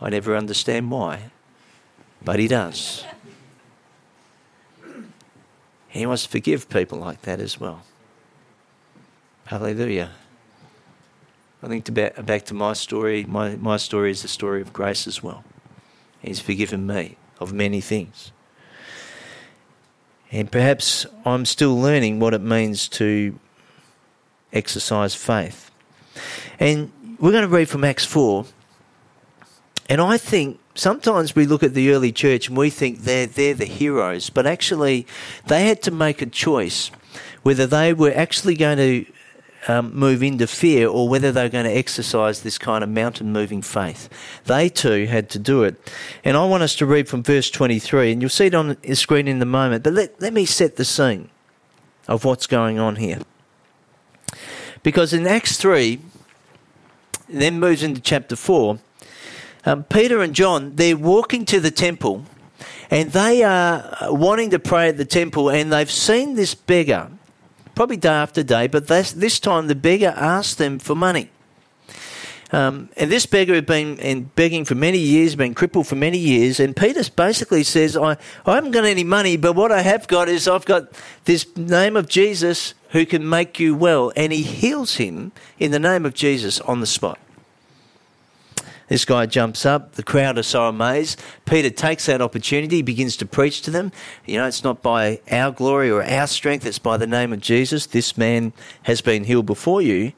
I 0.00 0.10
never 0.10 0.36
understand 0.36 0.90
why, 0.90 1.30
but 2.22 2.38
he 2.38 2.48
does. 2.48 3.04
He 5.88 6.06
wants 6.06 6.22
to 6.22 6.28
forgive 6.28 6.68
people 6.68 6.98
like 6.98 7.22
that 7.22 7.40
as 7.40 7.60
well. 7.60 7.82
Hallelujah. 9.44 10.12
I 11.62 11.68
think 11.68 11.84
to 11.86 11.92
back, 11.92 12.24
back 12.24 12.44
to 12.46 12.54
my 12.54 12.72
story, 12.72 13.24
my, 13.24 13.56
my 13.56 13.76
story 13.76 14.10
is 14.10 14.22
the 14.22 14.28
story 14.28 14.62
of 14.62 14.72
grace 14.72 15.06
as 15.06 15.22
well. 15.22 15.44
He's 16.22 16.40
forgiven 16.40 16.86
me 16.86 17.16
of 17.38 17.52
many 17.52 17.80
things. 17.80 18.32
And 20.30 20.50
perhaps 20.50 21.06
I'm 21.24 21.44
still 21.44 21.76
learning 21.76 22.20
what 22.20 22.34
it 22.34 22.40
means 22.40 22.88
to 22.90 23.38
exercise 24.52 25.14
faith. 25.14 25.70
And 26.58 26.92
we're 27.20 27.32
going 27.32 27.42
to 27.42 27.48
read 27.48 27.68
from 27.68 27.84
Acts 27.84 28.04
4. 28.06 28.46
And 29.90 30.00
I 30.00 30.16
think 30.16 30.58
sometimes 30.74 31.36
we 31.36 31.44
look 31.44 31.62
at 31.62 31.74
the 31.74 31.92
early 31.92 32.12
church 32.12 32.48
and 32.48 32.56
we 32.56 32.70
think 32.70 33.00
they're, 33.00 33.26
they're 33.26 33.54
the 33.54 33.66
heroes, 33.66 34.30
but 34.30 34.46
actually 34.46 35.06
they 35.46 35.66
had 35.66 35.82
to 35.82 35.90
make 35.90 36.22
a 36.22 36.26
choice 36.26 36.90
whether 37.42 37.66
they 37.66 37.92
were 37.92 38.12
actually 38.14 38.54
going 38.54 38.78
to 38.78 39.06
um, 39.68 39.94
move 39.94 40.22
into 40.22 40.46
fear 40.46 40.88
or 40.88 41.08
whether 41.08 41.30
they 41.30 41.42
were 41.42 41.50
going 41.50 41.66
to 41.66 41.76
exercise 41.76 42.40
this 42.40 42.56
kind 42.56 42.82
of 42.82 42.88
mountain 42.88 43.32
moving 43.32 43.60
faith. 43.60 44.08
They 44.46 44.70
too 44.70 45.06
had 45.06 45.28
to 45.30 45.38
do 45.38 45.64
it. 45.64 45.76
And 46.24 46.36
I 46.36 46.46
want 46.46 46.62
us 46.62 46.74
to 46.76 46.86
read 46.86 47.08
from 47.08 47.22
verse 47.22 47.50
23, 47.50 48.12
and 48.12 48.22
you'll 48.22 48.30
see 48.30 48.46
it 48.46 48.54
on 48.54 48.78
the 48.80 48.96
screen 48.96 49.28
in 49.28 49.42
a 49.42 49.46
moment, 49.46 49.84
but 49.84 49.92
let, 49.92 50.20
let 50.22 50.32
me 50.32 50.46
set 50.46 50.76
the 50.76 50.84
scene 50.86 51.28
of 52.08 52.24
what's 52.24 52.46
going 52.46 52.78
on 52.78 52.96
here. 52.96 53.18
Because 54.82 55.12
in 55.12 55.26
Acts 55.26 55.58
3, 55.58 56.00
then 57.30 57.60
moves 57.60 57.82
into 57.82 58.00
chapter 58.00 58.36
4. 58.36 58.78
Um, 59.64 59.84
Peter 59.84 60.22
and 60.22 60.34
John, 60.34 60.76
they're 60.76 60.96
walking 60.96 61.44
to 61.46 61.60
the 61.60 61.70
temple 61.70 62.24
and 62.90 63.12
they 63.12 63.42
are 63.42 63.96
wanting 64.12 64.50
to 64.50 64.58
pray 64.58 64.88
at 64.88 64.96
the 64.96 65.04
temple 65.04 65.50
and 65.50 65.72
they've 65.72 65.90
seen 65.90 66.34
this 66.34 66.54
beggar 66.54 67.10
probably 67.74 67.96
day 67.96 68.08
after 68.08 68.42
day, 68.42 68.66
but 68.66 68.88
this, 68.88 69.40
time 69.40 69.66
the 69.66 69.74
beggar 69.74 70.12
asked 70.16 70.58
them 70.58 70.78
for 70.78 70.94
money. 70.94 71.30
Um, 72.52 72.88
and 72.96 73.10
this 73.10 73.26
beggar 73.26 73.54
had 73.54 73.66
been 73.66 73.96
in 73.98 74.24
begging 74.34 74.64
for 74.64 74.74
many 74.74 74.98
years, 74.98 75.36
been 75.36 75.54
crippled 75.54 75.86
for 75.86 75.94
many 75.94 76.18
years. 76.18 76.58
And 76.58 76.76
Peter 76.76 77.02
basically 77.14 77.62
says, 77.62 77.96
I, 77.96 78.16
I 78.44 78.56
haven't 78.56 78.72
got 78.72 78.84
any 78.84 79.04
money, 79.04 79.36
but 79.36 79.54
what 79.54 79.70
I 79.70 79.82
have 79.82 80.08
got 80.08 80.28
is 80.28 80.48
I've 80.48 80.64
got 80.64 80.90
this 81.26 81.56
name 81.56 81.96
of 81.96 82.08
Jesus 82.08 82.74
who 82.90 83.06
can 83.06 83.28
make 83.28 83.60
you 83.60 83.76
well. 83.76 84.12
And 84.16 84.32
he 84.32 84.42
heals 84.42 84.96
him 84.96 85.30
in 85.58 85.70
the 85.70 85.78
name 85.78 86.04
of 86.04 86.14
Jesus 86.14 86.60
on 86.62 86.80
the 86.80 86.86
spot. 86.86 87.18
This 88.88 89.04
guy 89.04 89.26
jumps 89.26 89.64
up. 89.64 89.92
The 89.92 90.02
crowd 90.02 90.36
are 90.36 90.42
so 90.42 90.64
amazed. 90.64 91.22
Peter 91.44 91.70
takes 91.70 92.06
that 92.06 92.20
opportunity, 92.20 92.82
begins 92.82 93.16
to 93.18 93.26
preach 93.26 93.62
to 93.62 93.70
them. 93.70 93.92
You 94.26 94.38
know, 94.38 94.46
it's 94.48 94.64
not 94.64 94.82
by 94.82 95.20
our 95.30 95.52
glory 95.52 95.92
or 95.92 96.02
our 96.02 96.26
strength, 96.26 96.66
it's 96.66 96.80
by 96.80 96.96
the 96.96 97.06
name 97.06 97.32
of 97.32 97.40
Jesus. 97.40 97.86
This 97.86 98.18
man 98.18 98.52
has 98.82 99.00
been 99.00 99.22
healed 99.22 99.46
before 99.46 99.80
you. 99.80 100.12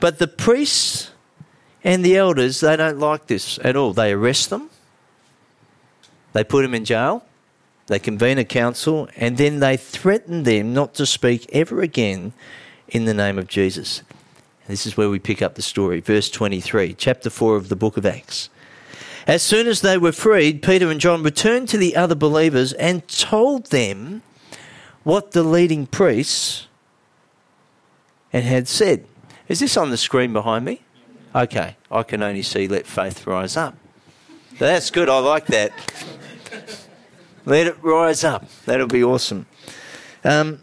But 0.00 0.18
the 0.18 0.28
priests 0.28 1.12
and 1.82 2.04
the 2.04 2.16
elders, 2.16 2.60
they 2.60 2.76
don't 2.76 2.98
like 2.98 3.26
this 3.26 3.58
at 3.64 3.76
all. 3.76 3.92
They 3.92 4.12
arrest 4.12 4.50
them, 4.50 4.70
they 6.32 6.44
put 6.44 6.62
them 6.62 6.74
in 6.74 6.84
jail, 6.84 7.24
they 7.86 7.98
convene 7.98 8.38
a 8.38 8.44
council, 8.44 9.08
and 9.16 9.36
then 9.36 9.60
they 9.60 9.76
threaten 9.76 10.44
them 10.44 10.72
not 10.72 10.94
to 10.94 11.06
speak 11.06 11.48
ever 11.52 11.80
again 11.80 12.32
in 12.88 13.04
the 13.04 13.14
name 13.14 13.38
of 13.38 13.48
Jesus. 13.48 14.02
This 14.68 14.86
is 14.86 14.96
where 14.96 15.10
we 15.10 15.18
pick 15.18 15.42
up 15.42 15.56
the 15.56 15.62
story. 15.62 16.00
Verse 16.00 16.30
23, 16.30 16.94
chapter 16.94 17.28
4 17.28 17.56
of 17.56 17.68
the 17.68 17.76
book 17.76 17.96
of 17.96 18.06
Acts. 18.06 18.48
As 19.26 19.42
soon 19.42 19.66
as 19.66 19.80
they 19.80 19.98
were 19.98 20.12
freed, 20.12 20.62
Peter 20.62 20.88
and 20.90 21.00
John 21.00 21.22
returned 21.22 21.68
to 21.70 21.76
the 21.76 21.96
other 21.96 22.14
believers 22.14 22.72
and 22.74 23.06
told 23.08 23.66
them 23.66 24.22
what 25.02 25.32
the 25.32 25.42
leading 25.42 25.86
priests 25.86 26.68
had 28.32 28.68
said. 28.68 29.04
Is 29.48 29.58
this 29.58 29.76
on 29.76 29.90
the 29.90 29.96
screen 29.96 30.32
behind 30.32 30.64
me? 30.64 30.82
Okay, 31.34 31.76
I 31.90 32.02
can 32.02 32.22
only 32.22 32.42
see 32.42 32.66
let 32.66 32.86
faith 32.86 33.26
rise 33.26 33.56
up. 33.56 33.76
That's 34.58 34.90
good, 34.90 35.08
I 35.08 35.18
like 35.20 35.46
that. 35.46 35.72
Let 37.46 37.66
it 37.66 37.76
rise 37.82 38.24
up. 38.24 38.44
That'll 38.66 38.86
be 38.86 39.02
awesome. 39.02 39.46
Um, 40.24 40.62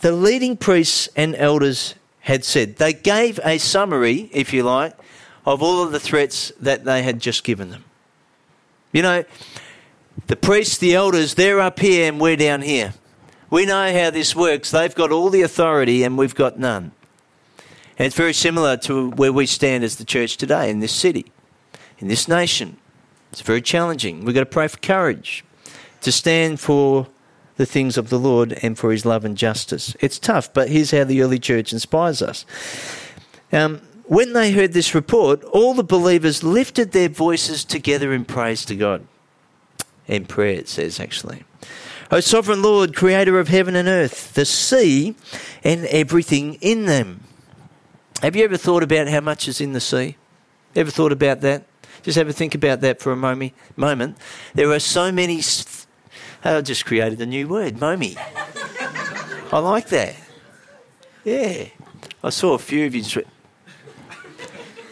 the 0.00 0.12
leading 0.12 0.56
priests 0.56 1.08
and 1.14 1.36
elders 1.36 1.94
had 2.20 2.44
said. 2.44 2.76
They 2.76 2.92
gave 2.92 3.38
a 3.44 3.58
summary, 3.58 4.30
if 4.32 4.52
you 4.52 4.62
like, 4.62 4.96
of 5.44 5.62
all 5.62 5.82
of 5.82 5.92
the 5.92 6.00
threats 6.00 6.50
that 6.60 6.84
they 6.84 7.02
had 7.02 7.20
just 7.20 7.44
given 7.44 7.70
them. 7.70 7.84
You 8.92 9.02
know, 9.02 9.24
the 10.26 10.36
priests, 10.36 10.78
the 10.78 10.94
elders, 10.94 11.34
they're 11.34 11.60
up 11.60 11.78
here 11.78 12.08
and 12.08 12.20
we're 12.20 12.36
down 12.36 12.62
here. 12.62 12.94
We 13.50 13.66
know 13.66 13.92
how 13.92 14.10
this 14.10 14.34
works. 14.34 14.70
They've 14.70 14.94
got 14.94 15.12
all 15.12 15.28
the 15.28 15.42
authority 15.42 16.04
and 16.04 16.16
we've 16.16 16.34
got 16.34 16.58
none. 16.58 16.92
And 18.00 18.06
it's 18.06 18.16
very 18.16 18.32
similar 18.32 18.78
to 18.78 19.10
where 19.10 19.30
we 19.30 19.44
stand 19.44 19.84
as 19.84 19.96
the 19.96 20.06
church 20.06 20.38
today 20.38 20.70
in 20.70 20.80
this 20.80 20.90
city, 20.90 21.30
in 21.98 22.08
this 22.08 22.28
nation. 22.28 22.78
It's 23.30 23.42
very 23.42 23.60
challenging. 23.60 24.24
We've 24.24 24.34
got 24.34 24.40
to 24.40 24.46
pray 24.46 24.68
for 24.68 24.78
courage 24.78 25.44
to 26.00 26.10
stand 26.10 26.60
for 26.60 27.08
the 27.58 27.66
things 27.66 27.98
of 27.98 28.08
the 28.08 28.18
Lord 28.18 28.58
and 28.62 28.78
for 28.78 28.90
his 28.90 29.04
love 29.04 29.26
and 29.26 29.36
justice. 29.36 29.94
It's 30.00 30.18
tough, 30.18 30.50
but 30.54 30.70
here's 30.70 30.92
how 30.92 31.04
the 31.04 31.20
early 31.20 31.38
church 31.38 31.74
inspires 31.74 32.22
us. 32.22 32.46
Um, 33.52 33.82
when 34.06 34.32
they 34.32 34.52
heard 34.52 34.72
this 34.72 34.94
report, 34.94 35.44
all 35.44 35.74
the 35.74 35.84
believers 35.84 36.42
lifted 36.42 36.92
their 36.92 37.10
voices 37.10 37.64
together 37.64 38.14
in 38.14 38.24
praise 38.24 38.64
to 38.64 38.76
God. 38.76 39.06
In 40.06 40.24
prayer, 40.24 40.54
it 40.54 40.70
says 40.70 41.00
actually. 41.00 41.44
O 42.10 42.20
sovereign 42.20 42.62
Lord, 42.62 42.96
creator 42.96 43.38
of 43.38 43.48
heaven 43.48 43.76
and 43.76 43.88
earth, 43.88 44.32
the 44.32 44.46
sea 44.46 45.16
and 45.62 45.84
everything 45.84 46.54
in 46.62 46.86
them. 46.86 47.24
Have 48.22 48.36
you 48.36 48.44
ever 48.44 48.58
thought 48.58 48.82
about 48.82 49.08
how 49.08 49.20
much 49.20 49.48
is 49.48 49.62
in 49.62 49.72
the 49.72 49.80
sea? 49.80 50.16
Ever 50.76 50.90
thought 50.90 51.10
about 51.10 51.40
that? 51.40 51.64
Just 52.02 52.18
have 52.18 52.28
a 52.28 52.34
think 52.34 52.54
about 52.54 52.82
that 52.82 53.00
for 53.00 53.12
a 53.12 53.16
moment. 53.16 54.18
There 54.54 54.70
are 54.72 54.78
so 54.78 55.10
many 55.10 55.40
oh, 56.44 56.58
I 56.58 56.60
just 56.60 56.84
created 56.84 57.20
a 57.22 57.26
new 57.26 57.48
word, 57.48 57.76
momi. 57.76 58.16
I 59.50 59.58
like 59.58 59.88
that. 59.88 60.16
Yeah. 61.24 61.68
I 62.22 62.28
saw 62.28 62.52
a 62.52 62.58
few 62.58 62.86
of 62.86 62.94
you. 62.94 63.02
Just, 63.02 63.26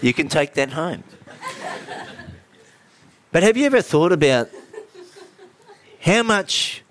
You 0.01 0.15
can 0.15 0.29
take 0.29 0.55
that 0.55 0.73
home. 0.73 1.05
But 3.31 3.43
have 3.43 3.59
you 3.59 3.67
ever 3.67 3.83
thought 3.83 4.13
about 4.13 4.49
how 6.01 6.23
much 6.23 6.83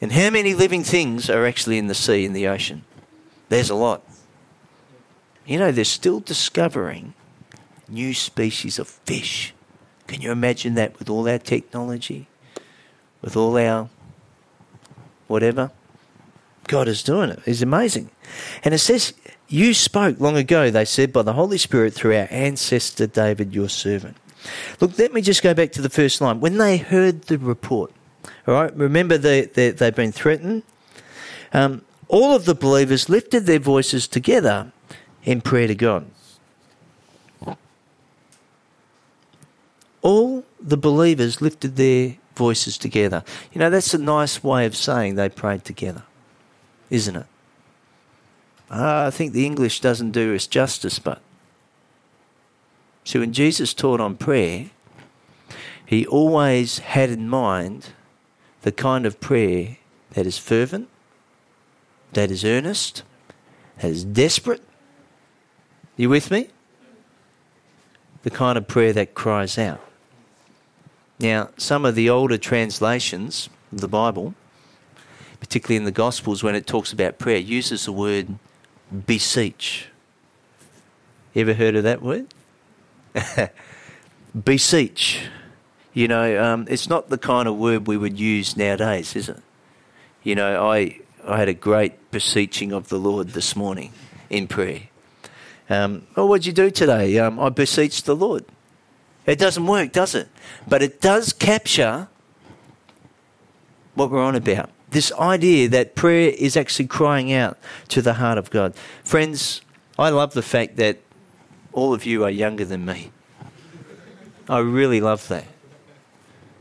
and 0.00 0.12
how 0.12 0.30
many 0.30 0.54
living 0.54 0.82
things 0.82 1.28
are 1.28 1.44
actually 1.44 1.76
in 1.76 1.88
the 1.88 1.94
sea, 1.94 2.24
in 2.24 2.32
the 2.32 2.48
ocean? 2.48 2.84
There's 3.50 3.68
a 3.68 3.74
lot. 3.74 4.07
You 5.48 5.58
know, 5.58 5.72
they're 5.72 5.84
still 5.84 6.20
discovering 6.20 7.14
new 7.88 8.14
species 8.14 8.78
of 8.78 8.86
fish. 8.86 9.54
Can 10.06 10.20
you 10.20 10.30
imagine 10.30 10.74
that 10.74 10.98
with 10.98 11.10
all 11.10 11.28
our 11.28 11.38
technology? 11.38 12.28
with 13.22 13.36
all 13.36 13.56
our 13.56 13.88
whatever. 15.26 15.70
God 16.66 16.88
is 16.88 17.02
doing 17.02 17.30
it. 17.30 17.40
He's 17.44 17.62
amazing. 17.62 18.10
And 18.62 18.74
it 18.74 18.78
says, 18.78 19.14
You 19.48 19.72
spoke 19.72 20.20
long 20.20 20.36
ago, 20.36 20.70
they 20.70 20.84
said, 20.84 21.12
by 21.12 21.22
the 21.22 21.32
Holy 21.32 21.58
Spirit 21.58 21.94
through 21.94 22.16
our 22.16 22.28
ancestor 22.30 23.06
David, 23.06 23.54
your 23.54 23.68
servant. 23.68 24.16
Look, 24.80 24.98
let 24.98 25.12
me 25.12 25.20
just 25.22 25.42
go 25.42 25.54
back 25.54 25.72
to 25.72 25.82
the 25.82 25.90
first 25.90 26.20
line. 26.20 26.40
When 26.40 26.58
they 26.58 26.76
heard 26.76 27.22
the 27.22 27.38
report, 27.38 27.92
all 28.46 28.54
right, 28.54 28.74
remember 28.76 29.18
they, 29.18 29.42
they, 29.42 29.70
they've 29.70 29.94
been 29.94 30.12
threatened. 30.12 30.62
Um, 31.52 31.82
all 32.08 32.34
of 32.34 32.44
the 32.44 32.54
believers 32.54 33.08
lifted 33.08 33.46
their 33.46 33.58
voices 33.58 34.06
together 34.06 34.72
in 35.28 35.42
prayer 35.42 35.66
to 35.66 35.74
God. 35.74 36.06
All 40.00 40.42
the 40.58 40.78
believers 40.78 41.42
lifted 41.42 41.76
their 41.76 42.16
voices 42.34 42.78
together. 42.78 43.22
You 43.52 43.58
know, 43.58 43.68
that's 43.68 43.92
a 43.92 43.98
nice 43.98 44.42
way 44.42 44.64
of 44.64 44.74
saying 44.74 45.16
they 45.16 45.28
prayed 45.28 45.64
together, 45.64 46.04
isn't 46.88 47.14
it? 47.14 47.26
Uh, 48.70 49.06
I 49.08 49.10
think 49.10 49.34
the 49.34 49.44
English 49.44 49.80
doesn't 49.80 50.12
do 50.12 50.34
us 50.34 50.46
justice, 50.46 50.98
but. 50.98 51.20
So 53.04 53.20
when 53.20 53.34
Jesus 53.34 53.74
taught 53.74 54.00
on 54.00 54.16
prayer, 54.16 54.70
he 55.84 56.06
always 56.06 56.78
had 56.78 57.10
in 57.10 57.28
mind 57.28 57.90
the 58.62 58.72
kind 58.72 59.04
of 59.04 59.20
prayer 59.20 59.76
that 60.12 60.26
is 60.26 60.38
fervent, 60.38 60.88
that 62.14 62.30
is 62.30 62.46
earnest, 62.46 63.02
that 63.80 63.90
is 63.90 64.04
desperate. 64.04 64.62
You 65.98 66.08
with 66.08 66.30
me? 66.30 66.46
The 68.22 68.30
kind 68.30 68.56
of 68.56 68.68
prayer 68.68 68.92
that 68.92 69.14
cries 69.14 69.58
out. 69.58 69.80
Now, 71.18 71.50
some 71.56 71.84
of 71.84 71.96
the 71.96 72.08
older 72.08 72.38
translations 72.38 73.50
of 73.72 73.80
the 73.80 73.88
Bible, 73.88 74.34
particularly 75.40 75.76
in 75.76 75.84
the 75.84 75.90
Gospels 75.90 76.44
when 76.44 76.54
it 76.54 76.68
talks 76.68 76.92
about 76.92 77.18
prayer, 77.18 77.38
uses 77.38 77.86
the 77.86 77.92
word 77.92 78.38
beseech. 79.06 79.88
Ever 81.34 81.54
heard 81.54 81.74
of 81.74 81.82
that 81.82 82.00
word? 82.00 82.32
beseech. 84.44 85.26
You 85.94 86.06
know, 86.06 86.40
um, 86.40 86.66
it's 86.70 86.88
not 86.88 87.08
the 87.08 87.18
kind 87.18 87.48
of 87.48 87.56
word 87.56 87.88
we 87.88 87.96
would 87.96 88.20
use 88.20 88.56
nowadays, 88.56 89.16
is 89.16 89.28
it? 89.28 89.42
You 90.22 90.36
know, 90.36 90.70
I, 90.70 91.00
I 91.26 91.38
had 91.38 91.48
a 91.48 91.54
great 91.54 92.12
beseeching 92.12 92.72
of 92.72 92.88
the 92.88 92.98
Lord 92.98 93.30
this 93.30 93.56
morning 93.56 93.92
in 94.30 94.46
prayer. 94.46 94.82
Um, 95.70 96.06
oh, 96.16 96.26
what'd 96.26 96.46
you 96.46 96.52
do 96.52 96.70
today? 96.70 97.18
Um, 97.18 97.38
I 97.38 97.50
beseech 97.50 98.02
the 98.04 98.16
Lord. 98.16 98.44
It 99.26 99.38
doesn't 99.38 99.66
work, 99.66 99.92
does 99.92 100.14
it? 100.14 100.28
But 100.66 100.82
it 100.82 101.00
does 101.00 101.32
capture 101.32 102.08
what 103.94 104.10
we're 104.10 104.22
on 104.22 104.34
about. 104.34 104.70
This 104.90 105.12
idea 105.12 105.68
that 105.68 105.94
prayer 105.94 106.30
is 106.30 106.56
actually 106.56 106.86
crying 106.86 107.30
out 107.32 107.58
to 107.88 108.00
the 108.00 108.14
heart 108.14 108.38
of 108.38 108.48
God. 108.48 108.74
Friends, 109.04 109.60
I 109.98 110.08
love 110.08 110.32
the 110.32 110.42
fact 110.42 110.76
that 110.76 110.98
all 111.72 111.92
of 111.92 112.06
you 112.06 112.24
are 112.24 112.30
younger 112.30 112.64
than 112.64 112.86
me. 112.86 113.10
I 114.48 114.60
really 114.60 115.00
love 115.00 115.28
that. 115.28 115.44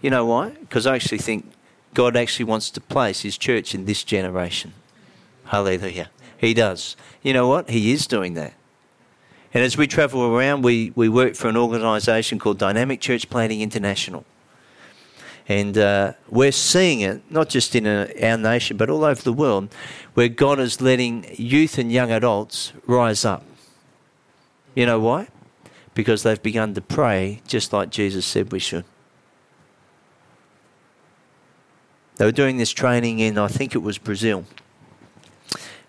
You 0.01 0.09
know 0.09 0.25
why? 0.25 0.49
Because 0.49 0.85
I 0.85 0.95
actually 0.95 1.19
think 1.19 1.51
God 1.93 2.17
actually 2.17 2.45
wants 2.45 2.69
to 2.71 2.81
place 2.81 3.21
his 3.21 3.37
church 3.37 3.73
in 3.73 3.85
this 3.85 4.03
generation. 4.03 4.73
Hallelujah. 5.45 6.09
He 6.37 6.53
does. 6.53 6.97
You 7.23 7.33
know 7.33 7.47
what? 7.47 7.69
He 7.69 7.93
is 7.93 8.07
doing 8.07 8.33
that. 8.33 8.53
And 9.57 9.65
as 9.65 9.75
we 9.75 9.87
travel 9.87 10.21
around, 10.21 10.61
we, 10.61 10.91
we 10.93 11.09
work 11.09 11.33
for 11.33 11.47
an 11.47 11.57
organisation 11.57 12.37
called 12.37 12.59
Dynamic 12.59 13.01
Church 13.01 13.27
Planting 13.27 13.61
International. 13.61 14.23
And 15.47 15.75
uh, 15.75 16.13
we're 16.29 16.51
seeing 16.51 17.01
it, 17.01 17.23
not 17.31 17.49
just 17.49 17.73
in 17.75 17.87
a, 17.87 18.07
our 18.21 18.37
nation, 18.37 18.77
but 18.77 18.87
all 18.87 19.03
over 19.03 19.19
the 19.19 19.33
world, 19.33 19.73
where 20.13 20.29
God 20.29 20.59
is 20.59 20.79
letting 20.79 21.25
youth 21.37 21.79
and 21.79 21.91
young 21.91 22.11
adults 22.11 22.71
rise 22.85 23.25
up. 23.25 23.43
You 24.75 24.85
know 24.85 24.99
why? 24.99 25.27
Because 25.95 26.21
they've 26.21 26.43
begun 26.43 26.75
to 26.75 26.81
pray 26.81 27.41
just 27.47 27.73
like 27.73 27.89
Jesus 27.89 28.27
said 28.27 28.51
we 28.51 28.59
should. 28.59 28.85
They 32.17 32.25
were 32.25 32.31
doing 32.31 32.57
this 32.57 32.69
training 32.69 33.17
in, 33.17 33.39
I 33.39 33.47
think 33.47 33.73
it 33.73 33.81
was 33.81 33.97
Brazil. 33.97 34.45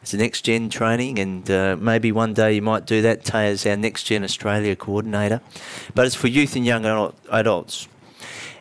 It's 0.03 0.15
a 0.15 0.17
next 0.17 0.43
gen 0.43 0.71
training, 0.71 1.19
and 1.19 1.51
uh, 1.51 1.77
maybe 1.79 2.13
one 2.13 2.33
day 2.33 2.55
you 2.55 2.63
might 2.63 2.87
do 2.87 3.03
that. 3.03 3.25
Tay 3.25 3.49
is 3.49 3.67
our 3.67 3.77
next 3.77 4.05
gen 4.05 4.25
Australia 4.25 4.77
coordinator, 4.77 5.41
but 5.95 6.07
it's 6.07 6.15
for 6.15 6.29
youth 6.29 6.55
and 6.57 6.65
young 6.65 7.13
adults. 7.31 7.89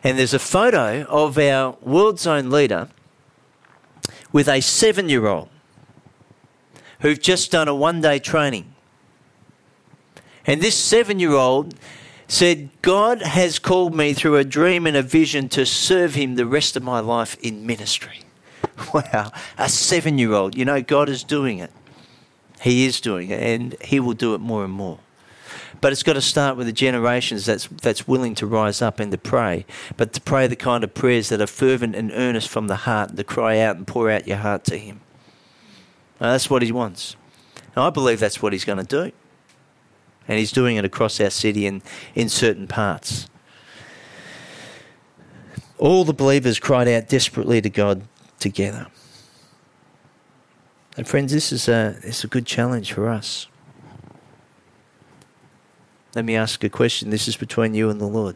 And 0.02 0.18
there's 0.18 0.34
a 0.34 0.38
photo 0.38 1.04
of 1.04 1.38
our 1.38 1.76
World 1.82 2.20
Zone 2.20 2.50
leader 2.50 2.88
with 4.32 4.48
a 4.48 4.60
seven 4.60 5.08
year 5.08 5.26
old 5.26 5.48
who've 7.00 7.20
just 7.20 7.50
done 7.50 7.68
a 7.68 7.74
one 7.74 8.00
day 8.00 8.18
training. 8.18 8.74
And 10.46 10.60
this 10.60 10.76
seven 10.76 11.18
year 11.18 11.32
old 11.32 11.74
said, 12.26 12.70
God 12.82 13.22
has 13.22 13.58
called 13.58 13.94
me 13.94 14.12
through 14.12 14.36
a 14.36 14.44
dream 14.44 14.86
and 14.86 14.96
a 14.96 15.02
vision 15.02 15.48
to 15.50 15.64
serve 15.64 16.14
him 16.14 16.34
the 16.34 16.46
rest 16.46 16.76
of 16.76 16.82
my 16.82 17.00
life 17.00 17.36
in 17.40 17.66
ministry. 17.66 18.24
Wow, 18.94 19.32
a 19.56 19.68
seven 19.68 20.18
year 20.18 20.32
old. 20.32 20.56
You 20.56 20.64
know, 20.64 20.80
God 20.82 21.08
is 21.08 21.24
doing 21.24 21.58
it. 21.58 21.70
He 22.60 22.86
is 22.86 23.00
doing 23.00 23.30
it, 23.30 23.42
and 23.42 23.76
He 23.82 24.00
will 24.00 24.14
do 24.14 24.34
it 24.34 24.38
more 24.38 24.64
and 24.64 24.72
more. 24.72 24.98
But 25.80 25.92
it's 25.92 26.02
got 26.02 26.14
to 26.14 26.20
start 26.20 26.56
with 26.56 26.66
the 26.66 26.72
generations 26.72 27.46
that's, 27.46 27.68
that's 27.68 28.08
willing 28.08 28.34
to 28.36 28.46
rise 28.46 28.82
up 28.82 28.98
and 28.98 29.12
to 29.12 29.18
pray, 29.18 29.64
but 29.96 30.12
to 30.14 30.20
pray 30.20 30.48
the 30.48 30.56
kind 30.56 30.82
of 30.82 30.92
prayers 30.92 31.28
that 31.28 31.40
are 31.40 31.46
fervent 31.46 31.94
and 31.94 32.10
earnest 32.12 32.48
from 32.48 32.66
the 32.66 32.76
heart, 32.76 33.16
to 33.16 33.24
cry 33.24 33.60
out 33.60 33.76
and 33.76 33.86
pour 33.86 34.10
out 34.10 34.26
your 34.26 34.38
heart 34.38 34.64
to 34.64 34.76
Him. 34.76 35.00
Now, 36.20 36.32
that's 36.32 36.50
what 36.50 36.62
He 36.62 36.72
wants. 36.72 37.14
And 37.76 37.84
I 37.84 37.90
believe 37.90 38.18
that's 38.18 38.42
what 38.42 38.52
He's 38.52 38.64
going 38.64 38.78
to 38.78 38.84
do. 38.84 39.12
And 40.26 40.38
He's 40.38 40.52
doing 40.52 40.76
it 40.76 40.84
across 40.84 41.20
our 41.20 41.30
city 41.30 41.66
and 41.66 41.82
in 42.14 42.28
certain 42.28 42.66
parts. 42.66 43.28
All 45.78 46.04
the 46.04 46.12
believers 46.12 46.58
cried 46.58 46.88
out 46.88 47.08
desperately 47.08 47.60
to 47.60 47.70
God 47.70 48.02
together. 48.38 48.86
And 50.96 51.06
friends, 51.06 51.32
this 51.32 51.52
is 51.52 51.68
a, 51.68 51.96
it's 52.02 52.24
a 52.24 52.26
good 52.26 52.44
challenge 52.44 52.92
for 52.92 53.08
us. 53.08 53.46
Let 56.14 56.24
me 56.24 56.34
ask 56.34 56.64
a 56.64 56.68
question. 56.68 57.10
This 57.10 57.28
is 57.28 57.36
between 57.36 57.74
you 57.74 57.90
and 57.90 58.00
the 58.00 58.06
Lord. 58.06 58.34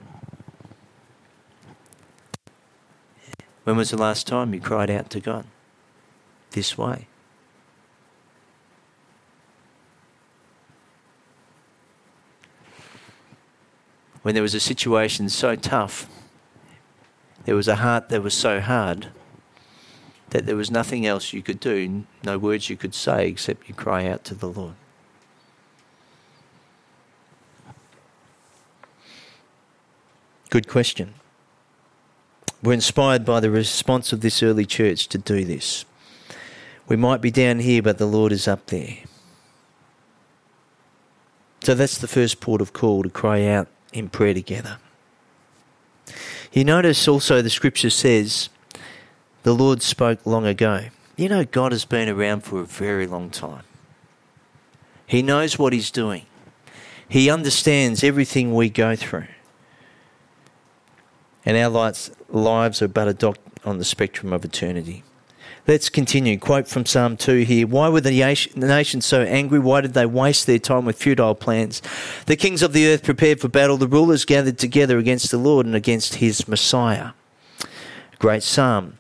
When 3.64 3.76
was 3.76 3.90
the 3.90 3.96
last 3.96 4.26
time 4.26 4.54
you 4.54 4.60
cried 4.60 4.90
out 4.90 5.10
to 5.10 5.20
God 5.20 5.46
this 6.50 6.76
way? 6.76 7.08
When 14.22 14.34
there 14.34 14.42
was 14.42 14.54
a 14.54 14.60
situation 14.60 15.28
so 15.28 15.56
tough, 15.56 16.08
there 17.44 17.56
was 17.56 17.66
a 17.66 17.76
heart 17.76 18.08
that 18.10 18.22
was 18.22 18.34
so 18.34 18.60
hard 18.60 19.08
that 20.32 20.46
there 20.46 20.56
was 20.56 20.70
nothing 20.70 21.06
else 21.06 21.34
you 21.34 21.42
could 21.42 21.60
do, 21.60 22.04
no 22.24 22.38
words 22.38 22.70
you 22.70 22.76
could 22.76 22.94
say 22.94 23.28
except 23.28 23.68
you 23.68 23.74
cry 23.74 24.06
out 24.06 24.24
to 24.24 24.34
the 24.34 24.48
Lord. 24.48 24.74
Good 30.48 30.68
question. 30.68 31.14
We're 32.62 32.72
inspired 32.72 33.24
by 33.24 33.40
the 33.40 33.50
response 33.50 34.12
of 34.12 34.22
this 34.22 34.42
early 34.42 34.64
church 34.64 35.06
to 35.08 35.18
do 35.18 35.44
this. 35.44 35.84
We 36.88 36.96
might 36.96 37.20
be 37.20 37.30
down 37.30 37.58
here, 37.58 37.82
but 37.82 37.98
the 37.98 38.06
Lord 38.06 38.32
is 38.32 38.48
up 38.48 38.66
there. 38.66 38.98
So 41.62 41.74
that's 41.74 41.98
the 41.98 42.08
first 42.08 42.40
port 42.40 42.60
of 42.60 42.72
call 42.72 43.02
to 43.02 43.10
cry 43.10 43.46
out 43.46 43.68
in 43.92 44.08
prayer 44.08 44.34
together. 44.34 44.78
You 46.52 46.64
notice 46.64 47.06
also 47.06 47.42
the 47.42 47.50
scripture 47.50 47.90
says 47.90 48.48
the 49.42 49.54
Lord 49.54 49.82
spoke 49.82 50.24
long 50.26 50.46
ago. 50.46 50.86
You 51.16 51.28
know, 51.28 51.44
God 51.44 51.72
has 51.72 51.84
been 51.84 52.08
around 52.08 52.42
for 52.42 52.60
a 52.60 52.64
very 52.64 53.06
long 53.06 53.30
time. 53.30 53.64
He 55.06 55.22
knows 55.22 55.58
what 55.58 55.72
He's 55.72 55.90
doing, 55.90 56.26
He 57.08 57.30
understands 57.30 58.02
everything 58.02 58.54
we 58.54 58.70
go 58.70 58.96
through. 58.96 59.26
And 61.44 61.56
our 61.56 61.68
lives 62.28 62.82
are 62.82 62.88
but 62.88 63.08
a 63.08 63.14
dot 63.14 63.38
on 63.64 63.78
the 63.78 63.84
spectrum 63.84 64.32
of 64.32 64.44
eternity. 64.44 65.02
Let's 65.66 65.88
continue. 65.88 66.38
Quote 66.38 66.66
from 66.66 66.86
Psalm 66.86 67.16
2 67.16 67.40
here. 67.40 67.66
Why 67.68 67.88
were 67.88 68.00
the 68.00 68.10
nations 68.56 69.06
so 69.06 69.22
angry? 69.22 69.60
Why 69.60 69.80
did 69.80 69.94
they 69.94 70.06
waste 70.06 70.46
their 70.46 70.58
time 70.58 70.84
with 70.84 70.96
futile 70.96 71.36
plans? 71.36 71.80
The 72.26 72.34
kings 72.34 72.62
of 72.62 72.72
the 72.72 72.88
earth 72.88 73.04
prepared 73.04 73.40
for 73.40 73.48
battle. 73.48 73.76
The 73.76 73.86
rulers 73.86 74.24
gathered 74.24 74.58
together 74.58 74.98
against 74.98 75.30
the 75.30 75.38
Lord 75.38 75.66
and 75.66 75.76
against 75.76 76.16
his 76.16 76.48
Messiah. 76.48 77.10
Great 78.18 78.42
psalm. 78.42 78.98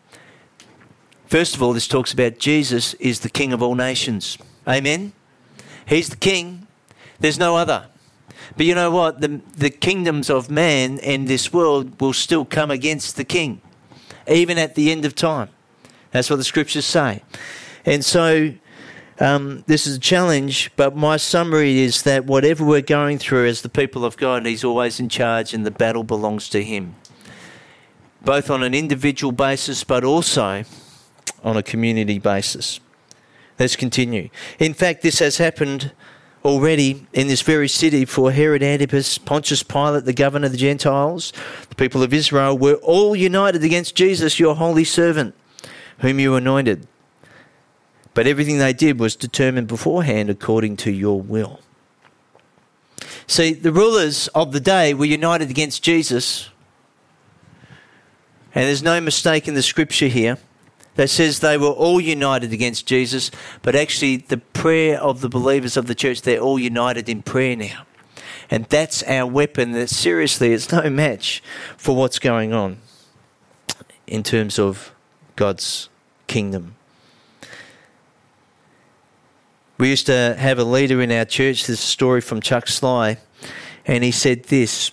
First 1.32 1.56
of 1.56 1.62
all, 1.62 1.72
this 1.72 1.88
talks 1.88 2.12
about 2.12 2.36
Jesus 2.36 2.92
is 3.00 3.20
the 3.20 3.30
King 3.30 3.54
of 3.54 3.62
all 3.62 3.74
nations. 3.74 4.36
Amen? 4.68 5.14
He's 5.86 6.10
the 6.10 6.16
King. 6.18 6.66
There's 7.20 7.38
no 7.38 7.56
other. 7.56 7.86
But 8.54 8.66
you 8.66 8.74
know 8.74 8.90
what? 8.90 9.22
The, 9.22 9.40
the 9.56 9.70
kingdoms 9.70 10.28
of 10.28 10.50
man 10.50 10.98
and 10.98 11.28
this 11.28 11.50
world 11.50 11.98
will 12.02 12.12
still 12.12 12.44
come 12.44 12.70
against 12.70 13.16
the 13.16 13.24
King, 13.24 13.62
even 14.28 14.58
at 14.58 14.74
the 14.74 14.92
end 14.92 15.06
of 15.06 15.14
time. 15.14 15.48
That's 16.10 16.28
what 16.28 16.36
the 16.36 16.44
scriptures 16.44 16.84
say. 16.84 17.22
And 17.86 18.04
so 18.04 18.52
um, 19.18 19.64
this 19.66 19.86
is 19.86 19.96
a 19.96 20.00
challenge, 20.00 20.70
but 20.76 20.94
my 20.94 21.16
summary 21.16 21.78
is 21.78 22.02
that 22.02 22.26
whatever 22.26 22.62
we're 22.62 22.82
going 22.82 23.16
through 23.16 23.46
as 23.46 23.62
the 23.62 23.70
people 23.70 24.04
of 24.04 24.18
God, 24.18 24.44
He's 24.44 24.64
always 24.64 25.00
in 25.00 25.08
charge 25.08 25.54
and 25.54 25.64
the 25.64 25.70
battle 25.70 26.04
belongs 26.04 26.50
to 26.50 26.62
Him. 26.62 26.94
Both 28.20 28.50
on 28.50 28.62
an 28.62 28.74
individual 28.74 29.32
basis, 29.32 29.82
but 29.82 30.04
also 30.04 30.64
on 31.42 31.56
a 31.56 31.62
community 31.62 32.18
basis. 32.18 32.80
Let's 33.58 33.76
continue. 33.76 34.28
In 34.58 34.74
fact, 34.74 35.02
this 35.02 35.18
has 35.18 35.38
happened 35.38 35.92
already 36.44 37.06
in 37.12 37.28
this 37.28 37.42
very 37.42 37.68
city 37.68 38.04
for 38.04 38.32
Herod 38.32 38.62
Antipas, 38.62 39.18
Pontius 39.18 39.62
Pilate, 39.62 40.04
the 40.04 40.12
governor 40.12 40.46
of 40.46 40.52
the 40.52 40.58
Gentiles, 40.58 41.32
the 41.68 41.74
people 41.74 42.02
of 42.02 42.12
Israel 42.12 42.58
were 42.58 42.74
all 42.74 43.14
united 43.14 43.62
against 43.62 43.94
Jesus, 43.94 44.40
your 44.40 44.56
holy 44.56 44.84
servant, 44.84 45.34
whom 45.98 46.18
you 46.18 46.34
anointed. 46.34 46.86
But 48.14 48.26
everything 48.26 48.58
they 48.58 48.72
did 48.72 48.98
was 48.98 49.16
determined 49.16 49.68
beforehand 49.68 50.28
according 50.30 50.76
to 50.78 50.90
your 50.90 51.20
will. 51.20 51.60
See, 53.26 53.52
the 53.52 53.72
rulers 53.72 54.28
of 54.28 54.52
the 54.52 54.60
day 54.60 54.92
were 54.94 55.04
united 55.04 55.50
against 55.50 55.82
Jesus. 55.82 56.50
And 58.54 58.66
there's 58.66 58.82
no 58.82 59.00
mistake 59.00 59.48
in 59.48 59.54
the 59.54 59.62
scripture 59.62 60.08
here 60.08 60.38
that 60.96 61.08
says 61.08 61.40
they 61.40 61.56
were 61.56 61.68
all 61.68 62.00
united 62.00 62.52
against 62.52 62.86
Jesus, 62.86 63.30
but 63.62 63.74
actually, 63.74 64.18
the 64.18 64.38
prayer 64.38 65.00
of 65.00 65.20
the 65.20 65.28
believers 65.28 65.76
of 65.76 65.86
the 65.86 65.94
church, 65.94 66.22
they're 66.22 66.40
all 66.40 66.58
united 66.58 67.08
in 67.08 67.22
prayer 67.22 67.56
now. 67.56 67.86
And 68.50 68.66
that's 68.66 69.02
our 69.04 69.26
weapon 69.26 69.72
that 69.72 69.88
seriously 69.88 70.52
it's 70.52 70.70
no 70.70 70.90
match 70.90 71.42
for 71.78 71.96
what's 71.96 72.18
going 72.18 72.52
on 72.52 72.78
in 74.06 74.22
terms 74.22 74.58
of 74.58 74.92
God's 75.36 75.88
kingdom. 76.26 76.76
We 79.78 79.88
used 79.88 80.06
to 80.06 80.36
have 80.38 80.58
a 80.58 80.64
leader 80.64 81.00
in 81.00 81.10
our 81.10 81.24
church, 81.24 81.66
this 81.66 81.80
story 81.80 82.20
from 82.20 82.40
Chuck 82.40 82.68
Sly, 82.68 83.16
and 83.86 84.04
he 84.04 84.10
said 84.10 84.44
this. 84.44 84.90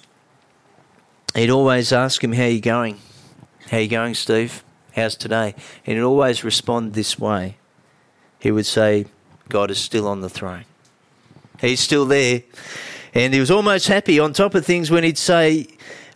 He'd 1.35 1.49
always 1.49 1.91
ask 1.91 2.23
him, 2.23 2.33
How 2.33 2.45
you 2.45 2.61
going? 2.61 2.97
How 3.69 3.77
you 3.77 3.87
going, 3.87 4.15
Steve? 4.15 4.63
How's 4.99 5.15
today? 5.15 5.55
And 5.85 5.97
he'd 5.97 6.03
always 6.03 6.43
respond 6.43 6.93
this 6.93 7.17
way. 7.17 7.57
He 8.39 8.51
would 8.51 8.65
say, 8.65 9.05
God 9.47 9.71
is 9.71 9.77
still 9.77 10.07
on 10.07 10.19
the 10.19 10.29
throne. 10.29 10.65
He's 11.61 11.79
still 11.79 12.05
there. 12.05 12.43
And 13.13 13.33
he 13.33 13.39
was 13.39 13.49
almost 13.49 13.87
happy 13.87 14.19
on 14.19 14.33
top 14.33 14.55
of 14.55 14.65
things 14.65 14.91
when 14.91 15.03
he'd 15.05 15.17
say, 15.17 15.67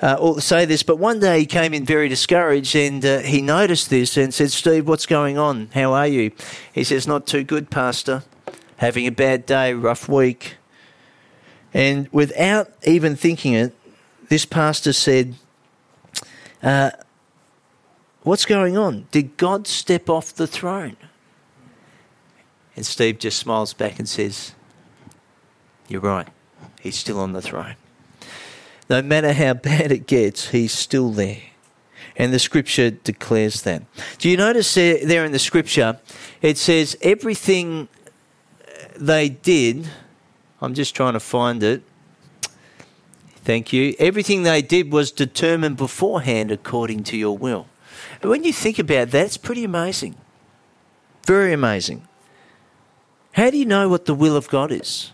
uh, 0.01 0.39
say 0.39 0.65
this, 0.65 0.83
but 0.83 0.99
one 0.99 1.21
day 1.21 1.39
he 1.39 1.45
came 1.45 1.73
in 1.73 1.85
very 1.85 2.09
discouraged 2.09 2.75
and 2.75 3.05
uh, 3.05 3.19
he 3.19 3.41
noticed 3.41 3.89
this 3.89 4.17
and 4.17 4.33
said, 4.33 4.51
Steve, 4.51 4.85
what's 4.85 5.05
going 5.05 5.37
on? 5.37 5.69
How 5.73 5.93
are 5.93 6.07
you? 6.07 6.31
He 6.73 6.83
says, 6.83 7.07
Not 7.07 7.25
too 7.25 7.43
good, 7.43 7.69
Pastor. 7.69 8.23
Having 8.77 9.07
a 9.07 9.11
bad 9.11 9.45
day, 9.45 9.73
rough 9.73 10.09
week. 10.09 10.57
And 11.73 12.09
without 12.11 12.69
even 12.85 13.15
thinking 13.15 13.53
it, 13.53 13.73
this 14.27 14.45
pastor 14.45 14.91
said, 14.91 15.35
uh, 16.61 16.91
What's 18.23 18.45
going 18.45 18.77
on? 18.77 19.07
Did 19.11 19.35
God 19.35 19.67
step 19.67 20.09
off 20.09 20.33
the 20.33 20.47
throne? 20.47 20.95
And 22.75 22.85
Steve 22.85 23.19
just 23.19 23.37
smiles 23.37 23.73
back 23.73 23.99
and 23.99 24.07
says, 24.07 24.53
You're 25.87 26.01
right. 26.01 26.27
He's 26.79 26.97
still 26.97 27.19
on 27.19 27.33
the 27.33 27.41
throne. 27.41 27.75
No 28.89 29.01
matter 29.01 29.33
how 29.33 29.53
bad 29.69 29.91
it 29.91 30.07
gets, 30.07 30.49
he's 30.49 30.71
still 30.71 31.11
there. 31.11 31.41
And 32.15 32.31
the 32.31 32.39
scripture 32.39 32.91
declares 32.91 33.63
that. 33.63 33.83
Do 34.19 34.29
you 34.29 34.37
notice 34.37 34.73
there, 34.73 35.25
in 35.25 35.31
the 35.31 35.39
scripture, 35.39 35.99
it 36.41 36.57
says 36.57 36.95
everything 37.01 37.87
they 38.95 39.29
did, 39.29 39.87
I'm 40.61 40.73
just 40.73 40.95
trying 40.95 41.13
to 41.13 41.19
find 41.19 41.63
it. 41.63 41.83
Thank 43.43 43.73
you. 43.73 43.95
Everything 43.99 44.43
they 44.43 44.61
did 44.61 44.91
was 44.91 45.11
determined 45.11 45.75
beforehand 45.75 46.51
according 46.51 47.03
to 47.05 47.17
your 47.17 47.37
will. 47.37 47.67
And 48.23 48.31
when 48.31 48.43
you 48.43 48.53
think 48.53 48.79
about 48.79 49.11
that, 49.11 49.25
it's 49.25 49.37
pretty 49.37 49.63
amazing. 49.63 50.15
Very 51.27 51.53
amazing. 51.53 52.07
How 53.33 53.49
do 53.49 53.57
you 53.57 53.65
know 53.65 53.89
what 53.89 54.05
the 54.05 54.15
will 54.15 54.35
of 54.35 54.47
God 54.47 54.71
is? 54.71 55.11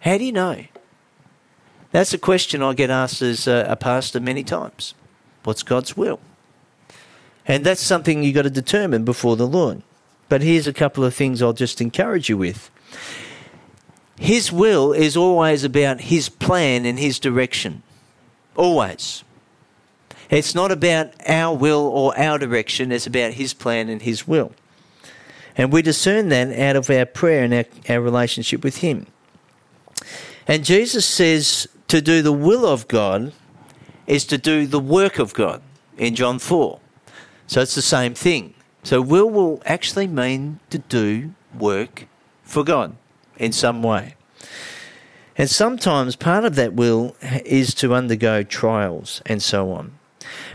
How 0.00 0.18
do 0.18 0.24
you 0.24 0.32
know? 0.32 0.64
That's 1.92 2.12
a 2.12 2.18
question 2.18 2.62
I 2.62 2.74
get 2.74 2.90
asked 2.90 3.22
as 3.22 3.46
a 3.46 3.76
pastor 3.80 4.20
many 4.20 4.42
times. 4.42 4.94
What's 5.44 5.62
God's 5.62 5.96
will? 5.96 6.20
And 7.46 7.64
that's 7.64 7.80
something 7.80 8.22
you've 8.22 8.34
got 8.34 8.42
to 8.42 8.50
determine 8.50 9.04
before 9.04 9.36
the 9.36 9.46
Lord. 9.46 9.82
But 10.28 10.42
here's 10.42 10.66
a 10.66 10.72
couple 10.72 11.04
of 11.04 11.14
things 11.14 11.40
I'll 11.40 11.52
just 11.52 11.80
encourage 11.80 12.28
you 12.28 12.36
with. 12.36 12.70
His 14.18 14.52
will 14.52 14.92
is 14.92 15.16
always 15.16 15.64
about 15.64 16.02
His 16.02 16.28
plan 16.28 16.84
and 16.84 16.98
His 16.98 17.18
direction. 17.18 17.82
Always. 18.56 19.24
It's 20.30 20.54
not 20.54 20.70
about 20.70 21.12
our 21.28 21.56
will 21.56 21.86
or 21.86 22.18
our 22.18 22.38
direction, 22.38 22.92
it's 22.92 23.06
about 23.06 23.34
His 23.34 23.52
plan 23.52 23.88
and 23.88 24.00
His 24.02 24.26
will. 24.26 24.52
And 25.56 25.72
we 25.72 25.82
discern 25.82 26.28
that 26.28 26.56
out 26.58 26.76
of 26.76 26.88
our 26.88 27.04
prayer 27.04 27.42
and 27.42 27.52
our, 27.52 27.64
our 27.88 28.00
relationship 28.00 28.62
with 28.62 28.78
Him. 28.78 29.06
And 30.46 30.64
Jesus 30.64 31.04
says 31.04 31.68
to 31.88 32.00
do 32.00 32.22
the 32.22 32.32
will 32.32 32.64
of 32.64 32.88
God 32.88 33.32
is 34.06 34.24
to 34.26 34.38
do 34.38 34.66
the 34.66 34.80
work 34.80 35.18
of 35.18 35.34
God 35.34 35.62
in 35.98 36.14
John 36.14 36.38
4. 36.38 36.80
So 37.46 37.60
it's 37.60 37.74
the 37.74 37.82
same 37.82 38.14
thing. 38.14 38.54
So 38.82 39.02
will 39.02 39.28
will 39.28 39.60
actually 39.66 40.06
mean 40.06 40.60
to 40.70 40.78
do 40.78 41.34
work 41.58 42.06
for 42.42 42.64
God 42.64 42.96
in 43.36 43.52
some 43.52 43.82
way. 43.82 44.14
And 45.36 45.48
sometimes 45.48 46.16
part 46.16 46.44
of 46.44 46.54
that 46.56 46.74
will 46.74 47.16
is 47.20 47.74
to 47.74 47.94
undergo 47.94 48.42
trials 48.42 49.22
and 49.26 49.42
so 49.42 49.72
on. 49.72 49.92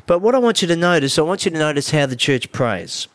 But 0.06 0.20
what 0.20 0.36
I 0.36 0.40
want 0.40 0.62
you 0.62 0.68
to 0.68 0.76
notice, 0.76 1.18
I 1.18 1.24
want 1.24 1.46
you 1.46 1.52
to 1.52 1.58
notice 1.58 1.92
how 1.92 2.06
the 2.06 2.16
church 2.16 2.52
prays. 2.52 3.08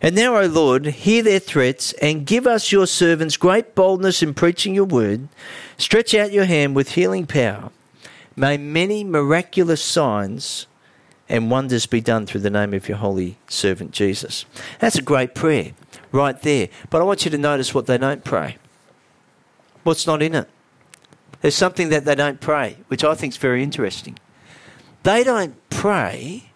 And 0.00 0.14
now, 0.14 0.36
O 0.36 0.46
Lord, 0.46 0.86
hear 0.86 1.22
their 1.22 1.40
threats 1.40 1.92
and 1.94 2.26
give 2.26 2.46
us, 2.46 2.70
your 2.70 2.86
servants, 2.86 3.36
great 3.36 3.74
boldness 3.74 4.22
in 4.22 4.34
preaching 4.34 4.74
your 4.74 4.84
word. 4.84 5.28
Stretch 5.76 6.14
out 6.14 6.32
your 6.32 6.44
hand 6.44 6.76
with 6.76 6.92
healing 6.92 7.26
power. 7.26 7.70
May 8.36 8.56
many 8.56 9.02
miraculous 9.02 9.82
signs 9.82 10.68
and 11.28 11.50
wonders 11.50 11.86
be 11.86 12.00
done 12.00 12.26
through 12.26 12.42
the 12.42 12.50
name 12.50 12.72
of 12.72 12.88
your 12.88 12.98
holy 12.98 13.36
servant 13.48 13.90
Jesus. 13.90 14.44
That's 14.78 14.96
a 14.96 15.02
great 15.02 15.34
prayer 15.34 15.72
right 16.12 16.40
there. 16.42 16.68
But 16.90 17.00
I 17.00 17.04
want 17.04 17.24
you 17.24 17.30
to 17.32 17.38
notice 17.38 17.74
what 17.74 17.86
they 17.86 17.98
don't 17.98 18.24
pray. 18.24 18.56
What's 19.82 20.06
not 20.06 20.22
in 20.22 20.34
it? 20.34 20.48
There's 21.40 21.54
something 21.54 21.88
that 21.90 22.04
they 22.04 22.14
don't 22.14 22.40
pray, 22.40 22.78
which 22.88 23.04
I 23.04 23.14
think 23.14 23.32
is 23.32 23.36
very 23.36 23.62
interesting. 23.62 24.18
They 25.08 25.24
don't 25.24 25.56
pray 25.70 26.50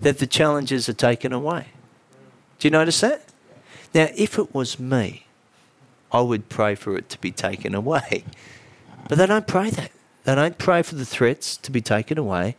that 0.00 0.18
the 0.18 0.26
challenges 0.26 0.88
are 0.88 0.94
taken 0.94 1.32
away. 1.32 1.66
Do 2.58 2.66
you 2.66 2.72
notice 2.72 3.00
that? 3.02 3.22
Now, 3.94 4.08
if 4.16 4.36
it 4.36 4.52
was 4.52 4.80
me, 4.80 5.26
I 6.10 6.22
would 6.22 6.48
pray 6.48 6.74
for 6.74 6.96
it 6.96 7.08
to 7.10 7.20
be 7.20 7.30
taken 7.30 7.76
away. 7.76 8.24
But 9.08 9.18
they 9.18 9.26
don't 9.26 9.46
pray 9.46 9.70
that. 9.70 9.92
They 10.24 10.34
don't 10.34 10.58
pray 10.58 10.82
for 10.82 10.96
the 10.96 11.06
threats 11.06 11.56
to 11.58 11.70
be 11.70 11.80
taken 11.80 12.18
away. 12.18 12.56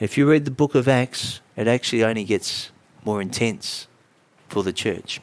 If 0.00 0.16
you 0.16 0.26
read 0.28 0.46
the 0.46 0.50
book 0.50 0.74
of 0.74 0.88
Acts, 0.88 1.42
it 1.54 1.68
actually 1.68 2.02
only 2.02 2.24
gets 2.24 2.70
more 3.04 3.20
intense 3.20 3.88
for 4.48 4.62
the 4.62 4.72
church. 4.72 5.20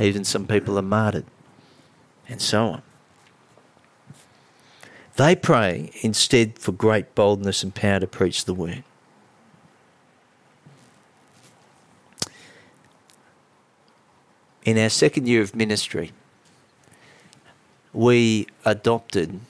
Even 0.00 0.24
some 0.24 0.46
people 0.46 0.78
are 0.78 0.90
martyred, 0.96 1.26
and 2.26 2.40
so 2.40 2.68
on. 2.68 2.82
They 5.18 5.34
pray 5.34 5.90
instead 6.02 6.60
for 6.60 6.70
great 6.70 7.16
boldness 7.16 7.64
and 7.64 7.74
power 7.74 7.98
to 7.98 8.06
preach 8.06 8.44
the 8.44 8.54
word. 8.54 8.84
In 14.62 14.78
our 14.78 14.88
second 14.88 15.26
year 15.26 15.42
of 15.42 15.56
ministry, 15.56 16.12
we 17.92 18.46
adopted 18.64 19.40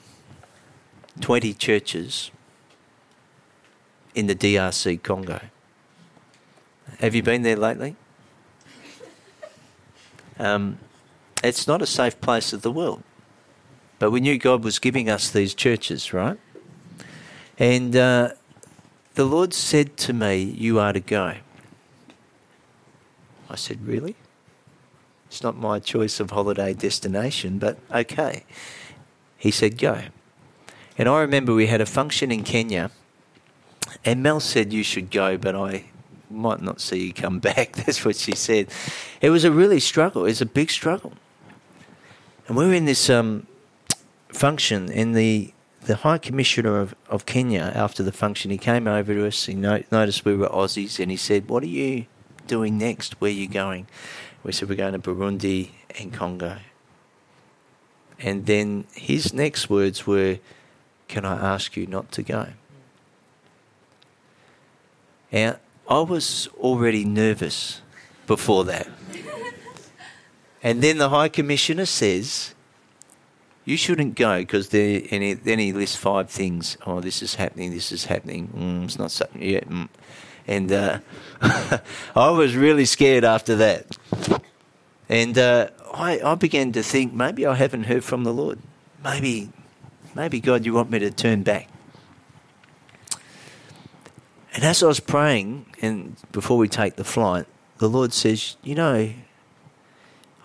20 1.21 1.53
churches 1.53 2.31
in 4.15 4.25
the 4.25 4.33
DRC 4.33 5.03
Congo. 5.03 5.39
Have 6.99 7.13
you 7.13 7.21
been 7.21 7.43
there 7.43 7.55
lately? 7.55 7.95
Um, 10.39 10.79
it's 11.43 11.67
not 11.67 11.83
a 11.83 11.85
safe 11.85 12.19
place 12.19 12.53
of 12.53 12.63
the 12.63 12.71
world. 12.71 13.03
But 13.99 14.11
we 14.11 14.21
knew 14.21 14.37
God 14.37 14.63
was 14.63 14.79
giving 14.79 15.09
us 15.09 15.29
these 15.29 15.53
churches, 15.53 16.13
right? 16.13 16.37
And 17.57 17.95
uh, 17.95 18.29
the 19.15 19.25
Lord 19.25 19.53
said 19.53 19.97
to 19.97 20.13
me, 20.13 20.41
You 20.41 20.79
are 20.79 20.93
to 20.93 21.01
go. 21.01 21.35
I 23.49 23.55
said, 23.55 23.85
Really? 23.85 24.15
It's 25.27 25.43
not 25.43 25.57
my 25.57 25.79
choice 25.79 26.19
of 26.19 26.31
holiday 26.31 26.73
destination, 26.73 27.59
but 27.59 27.77
okay. 27.93 28.45
He 29.37 29.51
said, 29.51 29.77
Go. 29.77 30.03
And 30.97 31.07
I 31.07 31.21
remember 31.21 31.53
we 31.53 31.67
had 31.67 31.79
a 31.79 31.85
function 31.85 32.31
in 32.31 32.43
Kenya, 32.43 32.91
and 34.03 34.21
Mel 34.21 34.39
said 34.39 34.73
you 34.73 34.83
should 34.83 35.11
go, 35.11 35.37
but 35.37 35.55
I 35.55 35.85
might 36.29 36.61
not 36.61 36.81
see 36.81 37.07
you 37.07 37.13
come 37.13 37.39
back. 37.49 37.73
That's 37.73 38.03
what 38.03 38.15
she 38.15 38.35
said. 38.35 38.67
It 39.21 39.29
was 39.29 39.43
a 39.43 39.51
really 39.51 39.79
struggle. 39.79 40.25
It 40.25 40.29
was 40.29 40.41
a 40.41 40.45
big 40.45 40.69
struggle. 40.69 41.13
And 42.47 42.57
we 42.57 42.65
were 42.65 42.73
in 42.73 42.85
this 42.85 43.09
um, 43.09 43.47
function, 44.29 44.91
and 44.91 45.15
the 45.15 45.53
the 45.81 45.97
High 45.97 46.17
Commissioner 46.17 46.77
of, 46.79 46.93
of 47.09 47.25
Kenya, 47.25 47.71
after 47.73 48.03
the 48.03 48.11
function, 48.11 48.51
he 48.51 48.57
came 48.57 48.85
over 48.85 49.13
to 49.13 49.25
us. 49.25 49.45
He 49.45 49.53
no, 49.53 49.81
noticed 49.91 50.25
we 50.25 50.35
were 50.35 50.49
Aussies, 50.49 50.99
and 50.99 51.09
he 51.11 51.17
said, 51.17 51.49
"What 51.49 51.63
are 51.63 51.67
you 51.67 52.05
doing 52.47 52.77
next? 52.77 53.19
Where 53.21 53.31
are 53.31 53.33
you 53.33 53.47
going?" 53.47 53.87
We 54.43 54.51
said, 54.51 54.69
"We're 54.69 54.75
going 54.75 54.93
to 54.93 54.99
Burundi 54.99 55.71
and 55.99 56.13
Congo." 56.13 56.57
And 58.21 58.45
then 58.45 58.85
his 58.93 59.33
next 59.33 59.69
words 59.69 60.05
were, 60.05 60.39
can 61.07 61.25
I 61.25 61.53
ask 61.53 61.77
you 61.77 61.87
not 61.87 62.11
to 62.13 62.23
go? 62.23 62.47
Now, 65.31 65.57
I 65.87 66.01
was 66.01 66.47
already 66.57 67.05
nervous 67.05 67.81
before 68.27 68.65
that. 68.65 68.87
and 70.63 70.81
then 70.81 70.97
the 70.97 71.09
High 71.09 71.29
Commissioner 71.29 71.85
says, 71.85 72.53
you 73.69 73.77
shouldn't 73.77 74.15
go 74.15 74.39
because 74.39 74.69
there 74.69 75.01
then 75.09 75.59
he 75.59 75.73
lists 75.73 75.95
five 75.95 76.29
things. 76.29 76.77
Oh, 76.85 76.99
this 76.99 77.21
is 77.21 77.35
happening, 77.35 77.71
this 77.71 77.91
is 77.91 78.05
happening. 78.05 78.49
Mm, 78.55 78.83
it's 78.85 78.99
not 78.99 79.11
something 79.11 79.41
yet. 79.41 79.69
Mm. 79.69 79.89
And 80.47 80.71
uh, 80.71 80.99
I 82.15 82.29
was 82.31 82.55
really 82.55 82.85
scared 82.85 83.23
after 83.23 83.55
that. 83.57 83.97
And 85.07 85.37
uh, 85.37 85.69
I, 85.93 86.19
I 86.19 86.35
began 86.35 86.71
to 86.73 86.83
think 86.83 87.13
maybe 87.13 87.45
I 87.45 87.55
haven't 87.55 87.83
heard 87.83 88.03
from 88.03 88.23
the 88.23 88.33
Lord. 88.33 88.59
Maybe 89.03 89.49
Maybe, 90.15 90.39
God, 90.39 90.65
you 90.65 90.73
want 90.73 90.89
me 90.89 90.99
to 90.99 91.11
turn 91.11 91.43
back. 91.43 91.69
And 94.53 94.63
as 94.63 94.81
I 94.81 94.87
was 94.87 94.99
praying, 94.99 95.67
and 95.81 96.15
before 96.31 96.57
we 96.57 96.67
take 96.67 96.95
the 96.95 97.03
flight, 97.03 97.45
the 97.77 97.87
Lord 97.87 98.11
says, 98.13 98.57
You 98.63 98.75
know, 98.75 99.13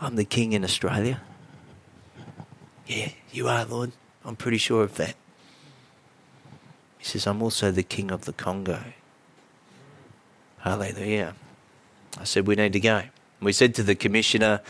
I'm 0.01 0.17
the 0.17 0.25
king 0.25 0.53
in 0.53 0.63
Australia. 0.63 1.23
Yeah, 2.87 3.11
you 3.33 3.49
are, 3.49 3.65
Lord. 3.65 3.93
I'm 4.25 4.37
pretty 4.37 4.59
sure 4.59 4.83
of 4.83 4.97
that. 4.97 5.15
He 6.99 7.05
says, 7.05 7.27
I'm 7.27 7.43
also 7.43 7.71
the 7.71 7.83
king 7.83 8.11
of 8.11 8.25
the 8.25 8.33
Congo. 8.33 8.83
Hallelujah. 10.59 11.35
I 12.19 12.25
said, 12.25 12.47
We 12.47 12.55
need 12.55 12.73
to 12.73 12.81
go. 12.81 13.03
We 13.41 13.53
said 13.53 13.75
to 13.77 13.83
the 13.83 13.95
commissioner, 13.95 14.61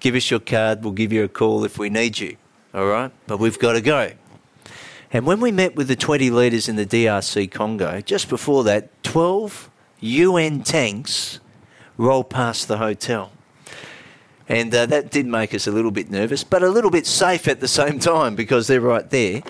Give 0.00 0.14
us 0.14 0.30
your 0.30 0.40
card, 0.40 0.82
we'll 0.82 0.92
give 0.92 1.12
you 1.12 1.24
a 1.24 1.28
call 1.28 1.64
if 1.64 1.78
we 1.78 1.88
need 1.88 2.18
you. 2.18 2.36
All 2.74 2.86
right? 2.86 3.10
But 3.26 3.38
we've 3.38 3.58
got 3.58 3.72
to 3.72 3.80
go. 3.80 4.12
And 5.12 5.24
when 5.24 5.40
we 5.40 5.52
met 5.52 5.76
with 5.76 5.88
the 5.88 5.96
20 5.96 6.30
leaders 6.30 6.68
in 6.68 6.76
the 6.76 6.84
DRC 6.84 7.50
Congo, 7.50 8.00
just 8.00 8.28
before 8.28 8.64
that, 8.64 9.02
12 9.04 9.70
UN 10.00 10.62
tanks 10.62 11.40
rolled 11.96 12.28
past 12.28 12.68
the 12.68 12.78
hotel. 12.78 13.32
And 14.48 14.74
uh, 14.74 14.86
that 14.86 15.10
did 15.10 15.26
make 15.26 15.54
us 15.54 15.66
a 15.66 15.72
little 15.72 15.90
bit 15.90 16.10
nervous, 16.10 16.44
but 16.44 16.62
a 16.62 16.68
little 16.68 16.90
bit 16.90 17.06
safe 17.06 17.48
at 17.48 17.60
the 17.60 17.68
same 17.68 17.98
time 17.98 18.36
because 18.36 18.66
they're 18.66 18.80
right 18.80 19.08
there. 19.10 19.42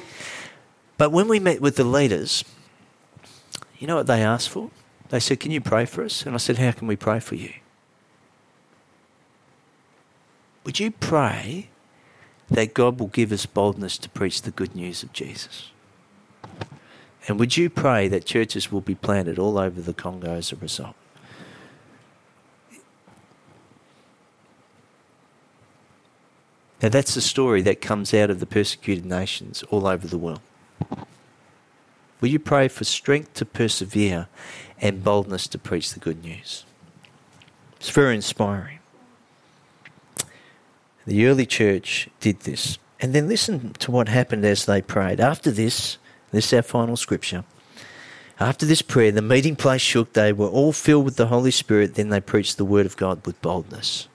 But 0.96 1.12
when 1.12 1.28
we 1.28 1.38
met 1.38 1.60
with 1.60 1.76
the 1.76 1.84
leaders, 1.84 2.44
you 3.78 3.86
know 3.86 3.96
what 3.96 4.06
they 4.06 4.22
asked 4.22 4.48
for? 4.48 4.70
They 5.10 5.20
said, 5.20 5.40
Can 5.40 5.50
you 5.50 5.60
pray 5.60 5.84
for 5.84 6.02
us? 6.02 6.24
And 6.24 6.34
I 6.34 6.38
said, 6.38 6.56
How 6.58 6.72
can 6.72 6.88
we 6.88 6.96
pray 6.96 7.20
for 7.20 7.34
you? 7.34 7.52
Would 10.64 10.80
you 10.80 10.90
pray 10.90 11.68
that 12.50 12.74
God 12.74 13.00
will 13.00 13.08
give 13.08 13.32
us 13.32 13.46
boldness 13.46 13.98
to 13.98 14.08
preach 14.08 14.42
the 14.42 14.50
good 14.50 14.74
news 14.74 15.02
of 15.02 15.12
Jesus. 15.12 15.70
And 17.28 17.38
would 17.40 17.56
you 17.56 17.68
pray 17.68 18.06
that 18.08 18.24
churches 18.24 18.70
will 18.70 18.80
be 18.80 18.94
planted 18.94 19.38
all 19.38 19.58
over 19.58 19.80
the 19.80 19.94
Congo 19.94 20.34
as 20.34 20.52
a 20.52 20.56
result? 20.56 20.94
Now, 26.86 26.90
that's 26.90 27.16
the 27.16 27.20
story 27.20 27.62
that 27.62 27.80
comes 27.80 28.14
out 28.14 28.30
of 28.30 28.38
the 28.38 28.46
persecuted 28.46 29.04
nations 29.04 29.64
all 29.70 29.88
over 29.88 30.06
the 30.06 30.16
world. 30.16 30.38
Will 32.20 32.28
you 32.28 32.38
pray 32.38 32.68
for 32.68 32.84
strength 32.84 33.34
to 33.34 33.44
persevere 33.44 34.28
and 34.80 35.02
boldness 35.02 35.48
to 35.48 35.58
preach 35.58 35.92
the 35.92 35.98
good 35.98 36.22
news? 36.22 36.64
It's 37.80 37.90
very 37.90 38.14
inspiring. 38.14 38.78
The 41.08 41.26
early 41.26 41.44
church 41.44 42.08
did 42.20 42.42
this. 42.42 42.78
And 43.00 43.12
then 43.12 43.26
listen 43.26 43.72
to 43.80 43.90
what 43.90 44.06
happened 44.06 44.44
as 44.44 44.66
they 44.66 44.80
prayed. 44.80 45.18
After 45.18 45.50
this, 45.50 45.98
this 46.30 46.52
is 46.52 46.52
our 46.52 46.62
final 46.62 46.96
scripture. 46.96 47.42
After 48.38 48.64
this 48.64 48.82
prayer, 48.82 49.10
the 49.10 49.22
meeting 49.22 49.56
place 49.56 49.82
shook. 49.82 50.12
They 50.12 50.32
were 50.32 50.46
all 50.46 50.72
filled 50.72 51.06
with 51.06 51.16
the 51.16 51.26
Holy 51.26 51.50
Spirit. 51.50 51.96
Then 51.96 52.10
they 52.10 52.20
preached 52.20 52.58
the 52.58 52.64
word 52.64 52.86
of 52.86 52.96
God 52.96 53.26
with 53.26 53.42
boldness. 53.42 54.06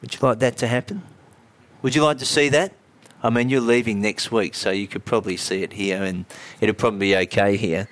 Would 0.00 0.14
you 0.14 0.20
like 0.22 0.38
that 0.38 0.56
to 0.58 0.66
happen? 0.66 1.02
Would 1.82 1.94
you 1.94 2.04
like 2.04 2.18
to 2.18 2.26
see 2.26 2.48
that? 2.50 2.72
I 3.22 3.30
mean, 3.30 3.50
you're 3.50 3.60
leaving 3.60 4.00
next 4.00 4.30
week, 4.30 4.54
so 4.54 4.70
you 4.70 4.86
could 4.86 5.04
probably 5.04 5.36
see 5.36 5.62
it 5.62 5.72
here 5.72 6.02
and 6.02 6.24
it'll 6.60 6.74
probably 6.74 7.00
be 7.00 7.16
okay 7.16 7.56
here. 7.56 7.88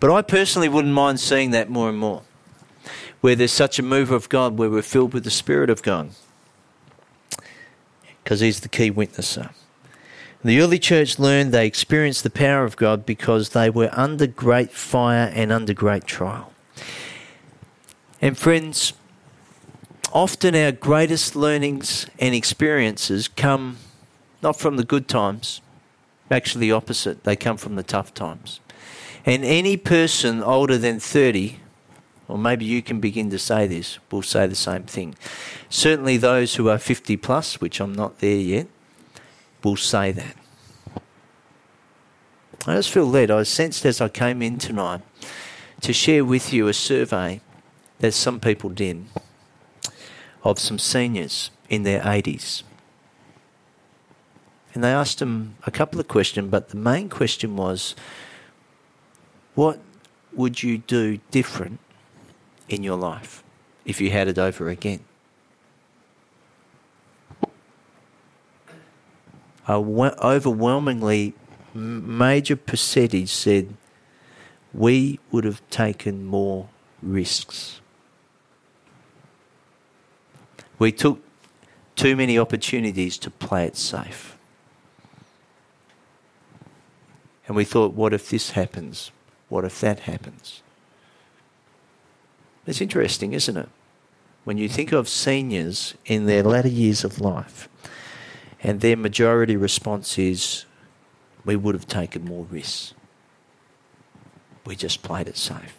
But 0.00 0.10
I 0.10 0.22
personally 0.22 0.68
wouldn't 0.68 0.94
mind 0.94 1.20
seeing 1.20 1.50
that 1.52 1.70
more 1.70 1.88
and 1.88 1.98
more. 1.98 2.22
Where 3.20 3.34
there's 3.34 3.52
such 3.52 3.78
a 3.78 3.82
move 3.82 4.10
of 4.10 4.28
God, 4.28 4.58
where 4.58 4.70
we're 4.70 4.82
filled 4.82 5.12
with 5.12 5.24
the 5.24 5.30
Spirit 5.30 5.70
of 5.70 5.82
God. 5.82 6.10
Because 8.22 8.40
He's 8.40 8.60
the 8.60 8.68
key 8.68 8.92
witnesser. 8.92 9.50
The 10.44 10.60
early 10.60 10.78
church 10.78 11.18
learned 11.18 11.50
they 11.50 11.66
experienced 11.66 12.22
the 12.22 12.30
power 12.30 12.64
of 12.64 12.76
God 12.76 13.04
because 13.04 13.50
they 13.50 13.70
were 13.70 13.90
under 13.92 14.28
great 14.28 14.70
fire 14.70 15.32
and 15.34 15.50
under 15.50 15.74
great 15.74 16.04
trial. 16.04 16.52
And 18.20 18.38
friends, 18.38 18.92
often 20.12 20.54
our 20.54 20.72
greatest 20.72 21.36
learnings 21.36 22.06
and 22.18 22.34
experiences 22.34 23.28
come 23.28 23.78
not 24.42 24.58
from 24.58 24.76
the 24.76 24.84
good 24.84 25.08
times, 25.08 25.60
actually 26.30 26.70
opposite, 26.70 27.24
they 27.24 27.36
come 27.36 27.56
from 27.56 27.76
the 27.76 27.82
tough 27.82 28.14
times. 28.14 28.60
And 29.26 29.44
any 29.44 29.76
person 29.76 30.42
older 30.42 30.78
than 30.78 31.00
30, 31.00 31.58
or 32.28 32.38
maybe 32.38 32.64
you 32.64 32.82
can 32.82 33.00
begin 33.00 33.30
to 33.30 33.38
say 33.38 33.66
this, 33.66 33.98
will 34.10 34.22
say 34.22 34.46
the 34.46 34.54
same 34.54 34.84
thing. 34.84 35.14
Certainly 35.68 36.18
those 36.18 36.54
who 36.54 36.68
are 36.68 36.78
50 36.78 37.16
plus, 37.16 37.60
which 37.60 37.80
I'm 37.80 37.92
not 37.92 38.20
there 38.20 38.36
yet, 38.36 38.68
will 39.64 39.76
say 39.76 40.12
that. 40.12 40.36
I 42.66 42.76
just 42.76 42.90
feel 42.90 43.06
led. 43.06 43.30
I 43.30 43.42
sensed 43.42 43.84
as 43.84 44.00
I 44.00 44.08
came 44.08 44.42
in 44.42 44.58
tonight 44.58 45.00
to 45.80 45.92
share 45.92 46.24
with 46.24 46.52
you 46.52 46.68
a 46.68 46.74
survey 46.74 47.40
that 48.00 48.12
some 48.12 48.40
people 48.40 48.70
did 48.70 49.06
of 50.50 50.58
some 50.58 50.78
seniors 50.78 51.50
in 51.68 51.82
their 51.82 52.00
80s. 52.00 52.62
And 54.74 54.84
they 54.84 54.92
asked 54.92 55.18
them 55.18 55.56
a 55.66 55.70
couple 55.70 55.98
of 55.98 56.08
questions, 56.08 56.50
but 56.50 56.68
the 56.70 56.76
main 56.76 57.08
question 57.08 57.56
was 57.56 57.94
what 59.54 59.80
would 60.32 60.62
you 60.62 60.78
do 60.78 61.18
different 61.30 61.80
in 62.68 62.82
your 62.82 62.96
life 62.96 63.42
if 63.84 64.00
you 64.00 64.10
had 64.10 64.28
it 64.28 64.38
over 64.38 64.68
again? 64.68 65.00
A 69.66 69.80
overwhelmingly 69.80 71.34
major 71.74 72.56
percentage 72.56 73.30
said 73.30 73.74
we 74.72 75.18
would 75.30 75.44
have 75.44 75.60
taken 75.70 76.24
more 76.24 76.68
risks. 77.02 77.80
We 80.78 80.92
took 80.92 81.20
too 81.96 82.14
many 82.14 82.38
opportunities 82.38 83.18
to 83.18 83.30
play 83.30 83.64
it 83.66 83.76
safe. 83.76 84.36
And 87.46 87.56
we 87.56 87.64
thought, 87.64 87.94
what 87.94 88.12
if 88.12 88.28
this 88.28 88.50
happens? 88.50 89.10
What 89.48 89.64
if 89.64 89.80
that 89.80 90.00
happens? 90.00 90.62
It's 92.66 92.80
interesting, 92.80 93.32
isn't 93.32 93.56
it? 93.56 93.68
When 94.44 94.58
you 94.58 94.68
think 94.68 94.92
of 94.92 95.08
seniors 95.08 95.94
in 96.04 96.26
their 96.26 96.42
latter 96.42 96.68
years 96.68 97.04
of 97.04 97.20
life, 97.20 97.68
and 98.62 98.80
their 98.80 98.96
majority 98.96 99.56
response 99.56 100.18
is, 100.18 100.64
we 101.44 101.56
would 101.56 101.74
have 101.74 101.86
taken 101.86 102.24
more 102.24 102.44
risks. 102.50 102.92
We 104.66 104.76
just 104.76 105.02
played 105.02 105.28
it 105.28 105.36
safe. 105.36 105.77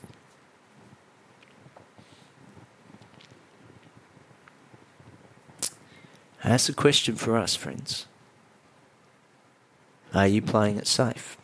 That's 6.43 6.69
a 6.69 6.73
question 6.73 7.15
for 7.15 7.38
us, 7.38 7.56
friends. 7.56 8.06
Are 10.13 10.28
you 10.28 10.41
playing 10.41 10.78
it 10.78 10.88
safe? 10.88 11.38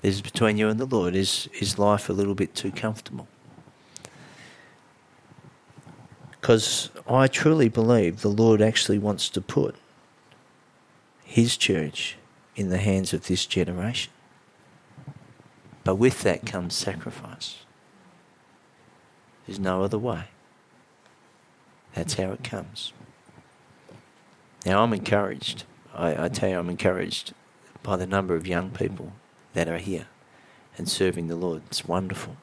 This 0.00 0.16
is 0.16 0.22
between 0.22 0.56
you 0.56 0.68
and 0.68 0.80
the 0.80 0.86
Lord. 0.86 1.14
Is, 1.14 1.48
is 1.60 1.78
life 1.78 2.08
a 2.08 2.12
little 2.12 2.34
bit 2.34 2.54
too 2.54 2.72
comfortable? 2.72 3.28
Because 6.32 6.90
I 7.08 7.28
truly 7.28 7.68
believe 7.68 8.20
the 8.20 8.28
Lord 8.28 8.60
actually 8.60 8.98
wants 8.98 9.28
to 9.28 9.40
put 9.40 9.76
His 11.22 11.56
church 11.56 12.16
in 12.56 12.68
the 12.68 12.78
hands 12.78 13.12
of 13.12 13.28
this 13.28 13.46
generation. 13.46 14.12
But 15.84 15.96
with 15.96 16.22
that 16.22 16.44
comes 16.44 16.74
sacrifice. 16.74 17.61
There's 19.46 19.58
no 19.58 19.82
other 19.82 19.98
way. 19.98 20.24
That's 21.94 22.14
how 22.14 22.30
it 22.32 22.44
comes. 22.44 22.92
Now, 24.64 24.82
I'm 24.82 24.92
encouraged. 24.92 25.64
I, 25.94 26.24
I 26.24 26.28
tell 26.28 26.48
you, 26.48 26.58
I'm 26.58 26.70
encouraged 26.70 27.34
by 27.82 27.96
the 27.96 28.06
number 28.06 28.34
of 28.34 28.46
young 28.46 28.70
people 28.70 29.12
that 29.54 29.68
are 29.68 29.78
here 29.78 30.06
and 30.78 30.88
serving 30.88 31.28
the 31.28 31.36
Lord. 31.36 31.62
It's 31.66 31.84
wonderful. 31.84 32.36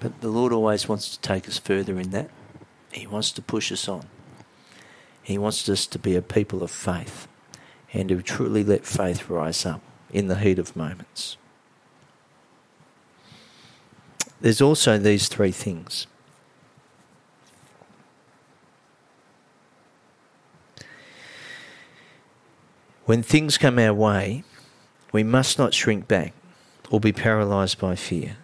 But 0.00 0.20
the 0.20 0.28
Lord 0.28 0.52
always 0.52 0.88
wants 0.88 1.16
to 1.16 1.20
take 1.20 1.48
us 1.48 1.58
further 1.58 1.98
in 1.98 2.10
that. 2.10 2.30
He 2.92 3.06
wants 3.06 3.32
to 3.32 3.42
push 3.42 3.70
us 3.70 3.88
on. 3.88 4.06
He 5.22 5.38
wants 5.38 5.68
us 5.68 5.86
to 5.86 5.98
be 5.98 6.16
a 6.16 6.22
people 6.22 6.62
of 6.62 6.70
faith 6.70 7.26
and 7.92 8.08
to 8.08 8.20
truly 8.20 8.64
let 8.64 8.84
faith 8.84 9.30
rise 9.30 9.64
up 9.64 9.80
in 10.10 10.26
the 10.26 10.36
heat 10.36 10.58
of 10.58 10.76
moments. 10.76 11.36
There's 14.44 14.60
also 14.60 14.98
these 14.98 15.28
three 15.28 15.52
things. 15.52 16.06
When 23.06 23.22
things 23.22 23.56
come 23.56 23.78
our 23.78 23.94
way, 23.94 24.44
we 25.12 25.22
must 25.22 25.58
not 25.58 25.72
shrink 25.72 26.06
back 26.06 26.34
or 26.90 27.00
be 27.00 27.10
paralyzed 27.10 27.78
by 27.78 27.94
fear. 27.94 28.36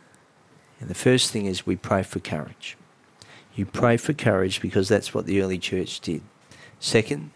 And 0.80 0.88
the 0.88 0.94
first 0.94 1.32
thing 1.32 1.44
is 1.44 1.66
we 1.66 1.76
pray 1.76 2.02
for 2.02 2.18
courage. 2.18 2.78
You 3.54 3.66
pray 3.66 3.98
for 3.98 4.14
courage 4.14 4.62
because 4.62 4.88
that's 4.88 5.12
what 5.12 5.26
the 5.26 5.42
early 5.42 5.58
church 5.58 6.00
did. 6.00 6.22
Second, 6.78 7.30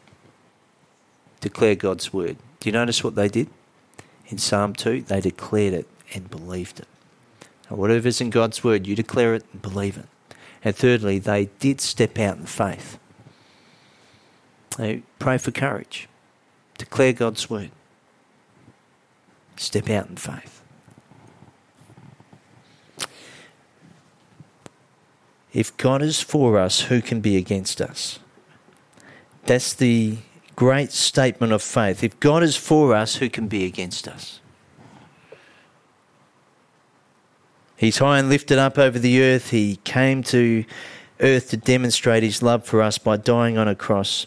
declare 1.42 1.74
God's 1.74 2.14
word. 2.14 2.38
Do 2.60 2.70
you 2.70 2.72
notice 2.72 3.04
what 3.04 3.14
they 3.14 3.28
did? 3.28 3.50
In 4.28 4.38
Psalm 4.38 4.72
2, 4.72 5.02
they 5.02 5.20
declared 5.20 5.74
it 5.74 5.86
and 6.14 6.30
believed 6.30 6.80
it. 6.80 6.88
Now, 7.70 7.84
is 7.84 8.20
in 8.20 8.30
God's 8.30 8.62
word, 8.62 8.86
you 8.86 8.94
declare 8.94 9.34
it 9.34 9.44
and 9.52 9.62
believe 9.62 9.96
it. 9.96 10.06
And 10.62 10.74
thirdly, 10.74 11.18
they 11.18 11.46
did 11.58 11.80
step 11.80 12.18
out 12.18 12.38
in 12.38 12.46
faith. 12.46 12.98
They 14.76 15.02
pray 15.18 15.38
for 15.38 15.50
courage. 15.50 16.08
Declare 16.78 17.12
God's 17.14 17.48
word. 17.48 17.70
Step 19.56 19.88
out 19.88 20.08
in 20.08 20.16
faith. 20.16 20.62
If 25.52 25.76
God 25.76 26.02
is 26.02 26.20
for 26.20 26.58
us, 26.58 26.82
who 26.82 27.00
can 27.00 27.20
be 27.20 27.36
against 27.36 27.80
us? 27.80 28.18
That's 29.44 29.72
the 29.72 30.18
great 30.56 30.90
statement 30.90 31.52
of 31.52 31.62
faith. 31.62 32.02
If 32.02 32.18
God 32.18 32.42
is 32.42 32.56
for 32.56 32.94
us, 32.94 33.16
who 33.16 33.28
can 33.28 33.46
be 33.46 33.64
against 33.64 34.08
us? 34.08 34.40
He's 37.76 37.98
high 37.98 38.18
and 38.18 38.28
lifted 38.28 38.58
up 38.58 38.78
over 38.78 38.98
the 38.98 39.22
earth. 39.22 39.50
He 39.50 39.76
came 39.84 40.22
to 40.24 40.64
earth 41.20 41.50
to 41.50 41.56
demonstrate 41.56 42.22
his 42.22 42.42
love 42.42 42.64
for 42.64 42.82
us 42.82 42.98
by 42.98 43.16
dying 43.16 43.58
on 43.58 43.68
a 43.68 43.74
cross. 43.74 44.26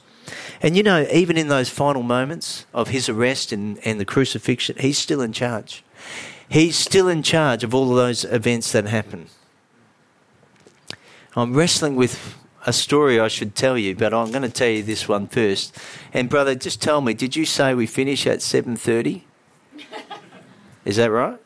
And 0.61 0.75
you 0.75 0.83
know, 0.83 1.07
even 1.11 1.37
in 1.37 1.47
those 1.47 1.69
final 1.69 2.03
moments 2.03 2.65
of 2.73 2.89
his 2.89 3.07
arrest 3.07 3.51
and, 3.51 3.79
and 3.85 3.99
the 3.99 4.05
crucifixion, 4.05 4.77
he's 4.79 4.97
still 4.97 5.21
in 5.21 5.31
charge. 5.31 5.83
He's 6.49 6.75
still 6.75 7.07
in 7.07 7.23
charge 7.23 7.63
of 7.63 7.73
all 7.73 7.91
of 7.91 7.97
those 7.97 8.23
events 8.25 8.71
that 8.71 8.85
happen. 8.85 9.27
I'm 11.35 11.53
wrestling 11.53 11.95
with 11.95 12.35
a 12.65 12.73
story 12.73 13.19
I 13.19 13.27
should 13.27 13.55
tell 13.55 13.77
you, 13.77 13.95
but 13.95 14.13
I'm 14.13 14.31
going 14.31 14.41
to 14.43 14.49
tell 14.49 14.69
you 14.69 14.83
this 14.83 15.07
one 15.07 15.27
first. 15.27 15.77
And 16.13 16.29
brother, 16.29 16.55
just 16.55 16.81
tell 16.81 16.99
me, 17.01 17.13
did 17.13 17.35
you 17.35 17.45
say 17.45 17.73
we 17.73 17.85
finish 17.85 18.25
at 18.25 18.39
7:30? 18.39 19.21
Is 20.85 20.95
that 20.95 21.11
right? 21.11 21.39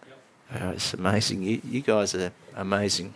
Oh, 0.54 0.70
it's 0.72 0.94
amazing. 0.94 1.44
You, 1.44 1.62
you 1.64 1.82
guys 1.82 2.14
are 2.14 2.32
amazing. 2.56 3.14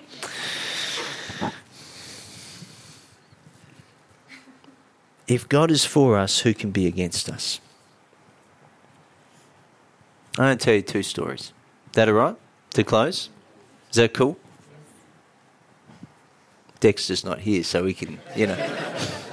if 5.28 5.50
God 5.50 5.71
is 5.71 5.86
for 5.86 6.17
us, 6.17 6.39
who 6.39 6.54
can 6.54 6.71
be 6.71 6.88
against 6.88 7.30
us? 7.30 7.60
I'm 10.38 10.45
going 10.45 10.58
to 10.58 10.63
tell 10.63 10.74
you 10.74 10.82
two 10.82 11.04
stories. 11.04 11.52
That 11.93 12.10
all 12.10 12.15
right 12.15 12.36
to 12.76 12.84
close? 12.84 13.30
Is 13.89 13.95
that 13.95 14.13
cool? 14.13 14.38
Dexter's 16.80 17.24
not 17.24 17.39
here, 17.39 17.63
so 17.63 17.84
we 17.84 17.93
can, 17.93 18.19
you 18.36 18.48
know. 18.48 18.78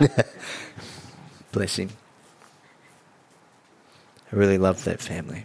Bless 1.52 1.76
him. 1.76 1.90
I 4.32 4.36
really 4.36 4.58
love 4.58 4.84
that 4.84 5.00
family. 5.00 5.44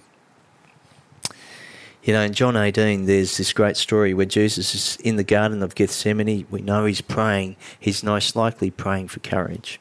You 2.08 2.14
know, 2.14 2.22
in 2.22 2.32
John 2.32 2.56
18, 2.56 3.06
there's 3.06 3.36
this 3.36 3.52
great 3.52 3.76
story 3.76 4.14
where 4.14 4.26
Jesus 4.26 4.74
is 4.74 4.96
in 5.04 5.18
the 5.18 5.26
Garden 5.26 5.62
of 5.62 5.76
Gethsemane. 5.76 6.48
We 6.50 6.62
know 6.62 6.86
he's 6.86 7.02
praying. 7.02 7.58
He's 7.78 8.02
most 8.02 8.34
likely 8.34 8.72
praying 8.72 9.10
for 9.10 9.20
courage. 9.20 9.78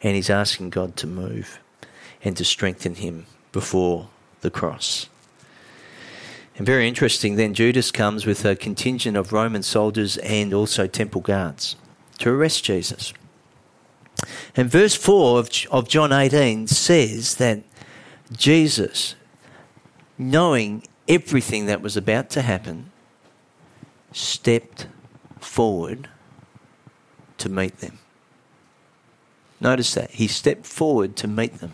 And 0.00 0.14
he's 0.14 0.30
asking 0.30 0.70
God 0.70 0.94
to 0.98 1.08
move 1.08 1.58
and 2.22 2.36
to 2.36 2.44
strengthen 2.44 2.94
him 2.94 3.26
before 3.50 4.08
the 4.40 4.52
cross. 4.52 5.08
And 6.56 6.64
very 6.64 6.86
interesting, 6.86 7.34
then 7.34 7.54
Judas 7.54 7.90
comes 7.90 8.24
with 8.24 8.44
a 8.44 8.54
contingent 8.54 9.16
of 9.16 9.32
Roman 9.32 9.64
soldiers 9.64 10.16
and 10.18 10.54
also 10.54 10.86
temple 10.86 11.22
guards 11.22 11.74
to 12.18 12.30
arrest 12.30 12.62
Jesus. 12.62 13.12
And 14.54 14.70
verse 14.70 14.94
4 14.94 15.40
of, 15.40 15.50
of 15.72 15.88
John 15.88 16.12
18 16.12 16.68
says 16.68 17.34
that 17.34 17.64
Jesus, 18.30 19.16
knowing 20.16 20.84
everything 21.08 21.66
that 21.66 21.80
was 21.80 21.96
about 21.96 22.30
to 22.30 22.42
happen, 22.42 22.90
stepped 24.12 24.86
forward 25.38 26.08
to 27.38 27.48
meet 27.48 27.78
them. 27.78 27.98
Notice 29.60 29.94
that. 29.94 30.10
He 30.10 30.26
stepped 30.26 30.66
forward 30.66 31.16
to 31.16 31.28
meet 31.28 31.58
them. 31.58 31.72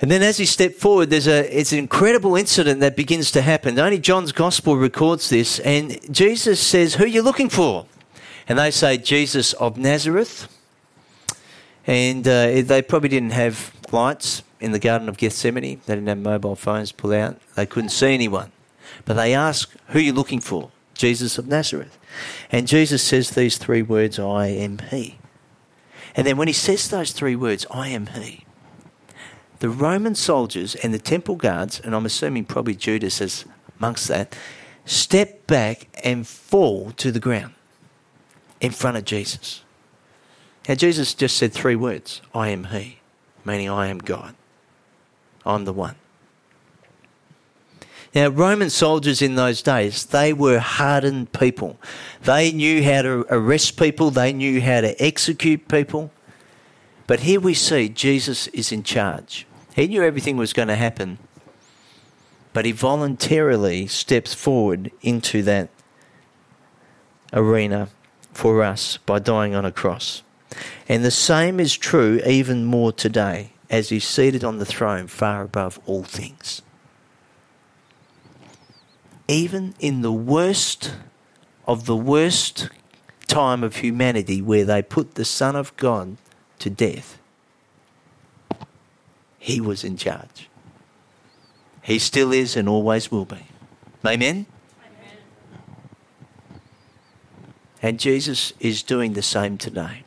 And 0.00 0.10
then 0.10 0.22
as 0.22 0.36
he 0.36 0.44
stepped 0.44 0.76
forward, 0.76 1.08
there's 1.08 1.26
a 1.26 1.58
it's 1.58 1.72
an 1.72 1.78
incredible 1.78 2.36
incident 2.36 2.80
that 2.80 2.96
begins 2.96 3.30
to 3.32 3.40
happen. 3.40 3.78
Only 3.78 3.98
John's 3.98 4.32
gospel 4.32 4.76
records 4.76 5.30
this, 5.30 5.58
and 5.60 5.98
Jesus 6.12 6.60
says, 6.60 6.94
Who 6.94 7.04
are 7.04 7.08
you 7.08 7.22
looking 7.22 7.48
for? 7.48 7.86
And 8.46 8.58
they 8.58 8.70
say, 8.70 8.98
Jesus 8.98 9.54
of 9.54 9.78
Nazareth. 9.78 10.52
And 11.86 12.26
uh, 12.26 12.62
they 12.62 12.82
probably 12.82 13.08
didn't 13.08 13.30
have 13.30 13.72
lights 13.92 14.42
in 14.60 14.72
the 14.72 14.78
Garden 14.78 15.08
of 15.08 15.16
Gethsemane. 15.16 15.80
They 15.86 15.94
didn't 15.94 16.08
have 16.08 16.18
mobile 16.18 16.56
phones 16.56 16.92
pull 16.92 17.12
out. 17.12 17.38
They 17.54 17.66
couldn't 17.66 17.90
see 17.90 18.14
anyone. 18.14 18.52
But 19.04 19.14
they 19.14 19.34
ask, 19.34 19.70
Who 19.88 19.98
are 19.98 20.02
you 20.02 20.12
looking 20.12 20.40
for? 20.40 20.70
Jesus 20.94 21.38
of 21.38 21.46
Nazareth. 21.46 21.98
And 22.50 22.66
Jesus 22.66 23.02
says 23.02 23.30
these 23.30 23.58
three 23.58 23.82
words, 23.82 24.18
I 24.18 24.48
am 24.48 24.78
He. 24.90 25.18
And 26.14 26.26
then 26.26 26.36
when 26.36 26.48
he 26.48 26.54
says 26.54 26.88
those 26.88 27.12
three 27.12 27.36
words, 27.36 27.66
I 27.70 27.88
am 27.88 28.06
He, 28.06 28.46
the 29.58 29.68
Roman 29.68 30.14
soldiers 30.14 30.74
and 30.74 30.92
the 30.92 30.98
temple 30.98 31.36
guards, 31.36 31.80
and 31.80 31.94
I'm 31.94 32.06
assuming 32.06 32.44
probably 32.44 32.74
Judas 32.74 33.20
is 33.20 33.44
amongst 33.78 34.08
that, 34.08 34.36
step 34.84 35.46
back 35.46 35.88
and 36.02 36.26
fall 36.26 36.92
to 36.92 37.12
the 37.12 37.20
ground 37.20 37.54
in 38.60 38.70
front 38.70 38.96
of 38.96 39.04
Jesus. 39.04 39.62
Now, 40.68 40.74
Jesus 40.74 41.14
just 41.14 41.36
said 41.36 41.52
three 41.52 41.76
words 41.76 42.22
I 42.34 42.48
am 42.48 42.64
He, 42.64 42.98
meaning 43.44 43.70
I 43.70 43.88
am 43.88 43.98
God. 43.98 44.34
I'm 45.46 45.64
the 45.64 45.72
one. 45.72 45.94
Now, 48.14 48.28
Roman 48.28 48.70
soldiers 48.70 49.20
in 49.20 49.34
those 49.34 49.62
days, 49.62 50.06
they 50.06 50.32
were 50.32 50.58
hardened 50.58 51.32
people. 51.32 51.78
They 52.22 52.50
knew 52.50 52.82
how 52.82 53.02
to 53.02 53.26
arrest 53.28 53.78
people, 53.78 54.10
they 54.10 54.32
knew 54.32 54.60
how 54.60 54.80
to 54.80 55.02
execute 55.02 55.68
people. 55.68 56.10
But 57.06 57.20
here 57.20 57.40
we 57.40 57.54
see 57.54 57.88
Jesus 57.88 58.46
is 58.48 58.72
in 58.72 58.82
charge. 58.82 59.46
He 59.74 59.86
knew 59.86 60.02
everything 60.02 60.36
was 60.36 60.52
going 60.52 60.68
to 60.68 60.76
happen, 60.76 61.18
but 62.52 62.64
he 62.64 62.72
voluntarily 62.72 63.86
steps 63.86 64.34
forward 64.34 64.90
into 65.02 65.42
that 65.42 65.68
arena 67.32 67.88
for 68.32 68.62
us 68.62 68.96
by 68.96 69.18
dying 69.18 69.54
on 69.54 69.66
a 69.66 69.72
cross. 69.72 70.22
And 70.88 71.04
the 71.04 71.10
same 71.10 71.60
is 71.60 71.76
true 71.76 72.20
even 72.24 72.64
more 72.64 72.92
today 72.92 73.52
as 73.68 73.88
he's 73.88 74.06
seated 74.06 74.44
on 74.44 74.58
the 74.58 74.64
throne 74.64 75.06
far 75.06 75.42
above 75.42 75.78
all 75.86 76.02
things. 76.02 76.62
Even 79.28 79.74
in 79.80 80.02
the 80.02 80.12
worst 80.12 80.94
of 81.66 81.86
the 81.86 81.96
worst 81.96 82.68
time 83.26 83.64
of 83.64 83.76
humanity 83.76 84.40
where 84.40 84.64
they 84.64 84.82
put 84.82 85.16
the 85.16 85.24
Son 85.24 85.56
of 85.56 85.76
God 85.76 86.16
to 86.60 86.70
death, 86.70 87.18
he 89.38 89.60
was 89.60 89.82
in 89.82 89.96
charge. 89.96 90.48
He 91.82 91.98
still 91.98 92.32
is 92.32 92.56
and 92.56 92.68
always 92.68 93.10
will 93.10 93.24
be. 93.24 93.46
Amen? 94.04 94.46
Amen? 94.84 95.16
And 97.82 98.00
Jesus 98.00 98.52
is 98.58 98.82
doing 98.82 99.12
the 99.12 99.22
same 99.22 99.58
today. 99.58 100.02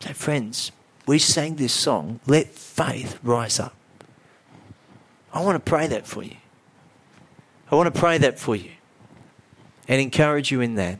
So, 0.00 0.12
friends, 0.12 0.70
we 1.08 1.18
sang 1.18 1.56
this 1.56 1.72
song, 1.72 2.20
Let 2.26 2.48
Faith 2.48 3.18
Rise 3.22 3.58
Up. 3.58 3.74
I 5.32 5.42
want 5.42 5.56
to 5.56 5.70
pray 5.70 5.86
that 5.86 6.06
for 6.06 6.22
you. 6.22 6.36
I 7.70 7.76
want 7.76 7.92
to 7.92 7.98
pray 7.98 8.18
that 8.18 8.38
for 8.38 8.54
you 8.54 8.72
and 9.88 10.02
encourage 10.02 10.50
you 10.50 10.60
in 10.60 10.74
that 10.74 10.98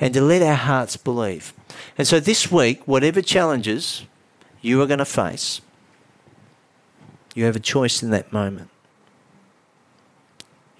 and 0.00 0.14
to 0.14 0.22
let 0.22 0.40
our 0.40 0.54
hearts 0.54 0.96
believe. 0.96 1.52
And 1.98 2.08
so 2.08 2.18
this 2.18 2.50
week, 2.50 2.88
whatever 2.88 3.20
challenges 3.20 4.06
you 4.62 4.80
are 4.80 4.86
going 4.86 4.98
to 4.98 5.04
face, 5.04 5.60
you 7.34 7.44
have 7.44 7.56
a 7.56 7.60
choice 7.60 8.02
in 8.02 8.08
that 8.08 8.32
moment. 8.32 8.70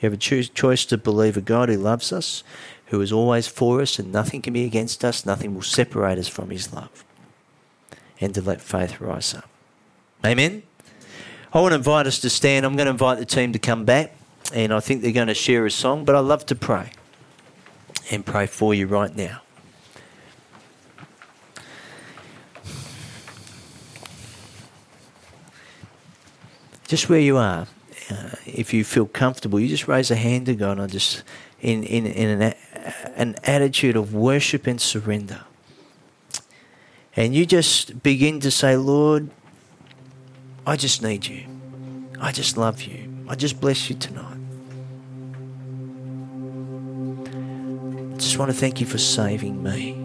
You 0.01 0.07
have 0.07 0.15
a 0.15 0.17
cho- 0.17 0.43
choice 0.43 0.87
to 0.87 0.97
believe 0.97 1.37
a 1.37 1.43
God 1.43 1.69
who 1.69 1.77
loves 1.77 2.11
us, 2.11 2.43
who 2.87 3.03
is 3.03 3.13
always 3.13 3.47
for 3.49 3.83
us, 3.83 3.99
and 3.99 4.11
nothing 4.11 4.41
can 4.41 4.55
be 4.55 4.65
against 4.65 5.05
us, 5.05 5.27
nothing 5.27 5.55
will 5.55 5.61
separate 5.61 6.19
us 6.19 6.29
from 6.29 6.49
his 6.49 6.73
love 6.73 7.05
and 8.23 8.33
to 8.35 8.41
let 8.41 8.61
faith 8.61 9.01
rise 9.01 9.35
up. 9.35 9.49
Amen? 10.25 10.63
I 11.53 11.61
want 11.61 11.73
to 11.73 11.77
invite 11.77 12.07
us 12.07 12.21
to 12.21 12.31
stand. 12.31 12.65
I'm 12.65 12.77
going 12.77 12.87
to 12.87 12.93
invite 12.93 13.19
the 13.19 13.27
team 13.27 13.53
to 13.53 13.59
come 13.59 13.85
back, 13.85 14.15
and 14.55 14.73
I 14.73 14.81
think 14.81 15.03
they're 15.03 15.13
going 15.13 15.27
to 15.27 15.35
share 15.35 15.67
a 15.67 15.71
song, 15.71 16.05
but 16.05 16.15
I 16.15 16.21
love 16.21 16.47
to 16.47 16.55
pray 16.55 16.93
and 18.11 18.25
pray 18.25 18.47
for 18.47 18.73
you 18.73 18.87
right 18.87 19.15
now. 19.15 19.43
Just 26.87 27.09
where 27.09 27.21
you 27.21 27.39
are, 27.39 27.67
uh, 28.11 28.31
if 28.47 28.73
you 28.73 28.85
feel 28.85 29.07
comfortable, 29.07 29.59
you 29.59 29.67
just 29.67 29.89
raise 29.89 30.11
a 30.11 30.17
hand 30.17 30.47
to 30.47 30.55
God. 30.55 30.79
I 30.79 30.87
just 30.87 31.23
in 31.61 31.83
in 31.85 32.07
in 32.07 32.43
an, 32.43 32.55
an 33.17 33.37
attitude 33.45 33.97
of 33.97 34.15
worship 34.15 34.67
and 34.67 34.79
surrender. 34.79 35.41
And 37.15 37.35
you 37.35 37.45
just 37.45 38.03
begin 38.03 38.41
to 38.41 38.51
say, 38.51 38.77
Lord, 38.77 39.29
I 40.67 40.77
just 40.77 41.03
need 41.03 41.27
you. 41.27 41.45
I 42.21 42.33
just 42.33 42.57
love 42.57 42.83
you. 42.83 43.27
I 43.29 43.35
just 43.35 43.61
bless 43.61 43.91
you 43.91 43.97
tonight. 43.97 44.39
I 48.15 48.17
just 48.17 48.39
want 48.39 48.51
to 48.51 48.57
thank 48.57 48.81
you 48.81 48.87
for 48.87 48.99
saving 48.99 49.63
me. 49.63 49.93
I 49.93 49.97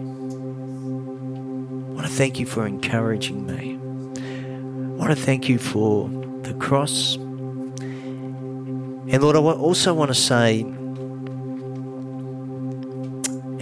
want 1.94 2.06
to 2.06 2.12
thank 2.12 2.38
you 2.38 2.44
for 2.44 2.66
encouraging 2.66 3.46
me. 3.46 3.76
I 3.76 5.00
want 5.00 5.10
to 5.10 5.16
thank 5.16 5.48
you 5.48 5.58
for 5.58 6.08
the 6.42 6.54
cross. 6.54 7.16
And 9.10 9.22
Lord, 9.22 9.36
I 9.36 9.38
also 9.38 9.94
want 9.94 10.10
to 10.10 10.14
say 10.14 10.62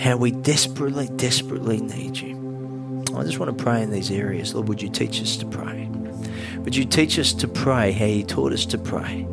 how 0.03 0.17
we 0.17 0.33
desperately, 0.33 1.09
desperately 1.17 1.79
need 1.79 2.17
you. 2.17 2.46
I 3.17 3.25
just 3.25 3.39
want 3.39 3.57
to 3.57 3.65
pray 3.65 3.83
in 3.83 3.91
these 3.91 4.11
areas. 4.11 4.55
Lord, 4.55 4.69
would 4.69 4.83
you 4.83 4.91
teach 4.91 5.23
us 5.23 5.37
to 5.39 5.47
pray? 5.47 5.89
Would 6.59 6.77
you 6.77 6.85
teach 6.85 7.19
us 7.19 7.33
to 7.35 7.49
pray 7.49 7.93
how 7.93 8.05
you 8.05 8.23
taught 8.25 8.53
us 8.53 8.67
to 8.67 8.79
pray? 8.79 9.27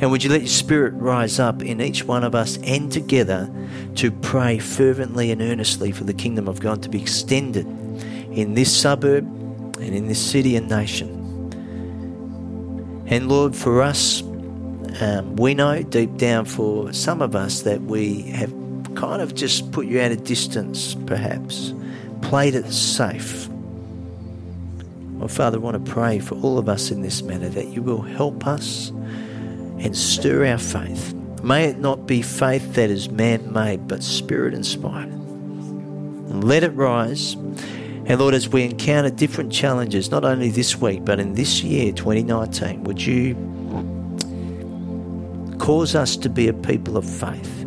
And 0.00 0.10
would 0.10 0.24
you 0.24 0.30
let 0.30 0.40
your 0.40 0.48
spirit 0.48 0.94
rise 0.94 1.38
up 1.38 1.62
in 1.62 1.80
each 1.80 2.04
one 2.04 2.24
of 2.24 2.34
us 2.34 2.58
and 2.64 2.90
together 2.90 3.48
to 3.96 4.10
pray 4.10 4.58
fervently 4.58 5.30
and 5.30 5.40
earnestly 5.40 5.92
for 5.92 6.02
the 6.02 6.14
kingdom 6.14 6.48
of 6.48 6.58
God 6.58 6.82
to 6.82 6.88
be 6.88 7.00
extended 7.00 7.66
in 8.32 8.54
this 8.54 8.76
suburb 8.76 9.24
and 9.76 9.94
in 9.94 10.08
this 10.08 10.20
city 10.20 10.56
and 10.56 10.68
nation? 10.68 11.10
And 13.06 13.28
Lord, 13.28 13.54
for 13.54 13.82
us, 13.82 14.22
um, 15.00 15.36
we 15.36 15.54
know 15.54 15.80
deep 15.82 16.16
down 16.16 16.46
for 16.46 16.92
some 16.92 17.22
of 17.22 17.36
us 17.36 17.62
that 17.62 17.82
we 17.82 18.22
have 18.22 18.52
kind 18.96 19.22
of 19.22 19.34
just 19.34 19.70
put 19.70 19.86
you 19.86 20.00
at 20.00 20.10
a 20.10 20.16
distance, 20.16 20.96
perhaps 21.06 21.72
played 22.32 22.54
it 22.54 22.72
safe. 22.72 23.46
Well, 25.18 25.28
Father, 25.28 25.58
I 25.58 25.60
want 25.60 25.84
to 25.84 25.92
pray 25.92 26.18
for 26.18 26.34
all 26.36 26.56
of 26.56 26.66
us 26.66 26.90
in 26.90 27.02
this 27.02 27.20
matter 27.20 27.50
that 27.50 27.66
you 27.66 27.82
will 27.82 28.00
help 28.00 28.46
us 28.46 28.88
and 28.88 29.94
stir 29.94 30.46
our 30.46 30.56
faith. 30.56 31.12
May 31.42 31.66
it 31.66 31.76
not 31.76 32.06
be 32.06 32.22
faith 32.22 32.72
that 32.72 32.88
is 32.88 33.10
man 33.10 33.52
made, 33.52 33.86
but 33.86 34.02
spirit 34.02 34.54
inspired. 34.54 35.12
Let 36.42 36.64
it 36.64 36.70
rise. 36.70 37.34
And 37.34 38.18
Lord, 38.18 38.32
as 38.32 38.48
we 38.48 38.62
encounter 38.62 39.10
different 39.10 39.52
challenges, 39.52 40.10
not 40.10 40.24
only 40.24 40.48
this 40.48 40.76
week, 40.76 41.04
but 41.04 41.20
in 41.20 41.34
this 41.34 41.62
year, 41.62 41.92
2019, 41.92 42.84
would 42.84 43.04
you 43.04 43.34
Cause 45.58 45.94
us 45.94 46.16
to 46.16 46.30
be 46.30 46.48
a 46.48 46.54
people 46.54 46.96
of 46.96 47.04
faith, 47.04 47.66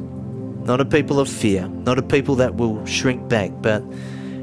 not 0.65 0.81
a 0.81 0.85
people 0.85 1.19
of 1.19 1.29
fear, 1.29 1.67
not 1.67 1.99
a 1.99 2.01
people 2.01 2.33
that 2.37 2.55
will 2.55 2.83
shrink 2.87 3.29
back, 3.29 3.51
but 3.61 3.83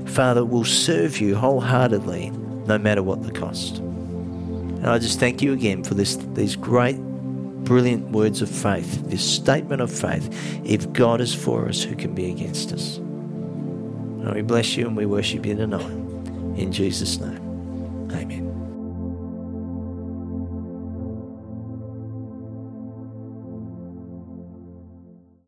Father, 0.06 0.44
will 0.44 0.64
serve 0.64 1.20
you 1.20 1.34
wholeheartedly 1.36 2.30
no 2.66 2.78
matter 2.78 3.02
what 3.02 3.22
the 3.22 3.32
cost. 3.32 3.78
And 3.78 4.86
I 4.86 4.98
just 4.98 5.20
thank 5.20 5.42
you 5.42 5.52
again 5.52 5.84
for 5.84 5.94
this, 5.94 6.16
these 6.34 6.56
great, 6.56 6.96
brilliant 6.96 8.10
words 8.10 8.42
of 8.42 8.48
faith, 8.48 9.08
this 9.08 9.24
statement 9.24 9.80
of 9.80 9.92
faith. 9.92 10.28
If 10.64 10.92
God 10.92 11.20
is 11.20 11.34
for 11.34 11.68
us, 11.68 11.82
who 11.82 11.94
can 11.94 12.14
be 12.14 12.30
against 12.30 12.72
us? 12.72 12.96
And 12.96 14.34
we 14.34 14.42
bless 14.42 14.76
you 14.76 14.86
and 14.86 14.96
we 14.96 15.06
worship 15.06 15.46
you 15.46 15.54
tonight. 15.54 15.90
In 16.58 16.72
Jesus' 16.72 17.18
name, 17.18 18.10
amen. 18.12 18.51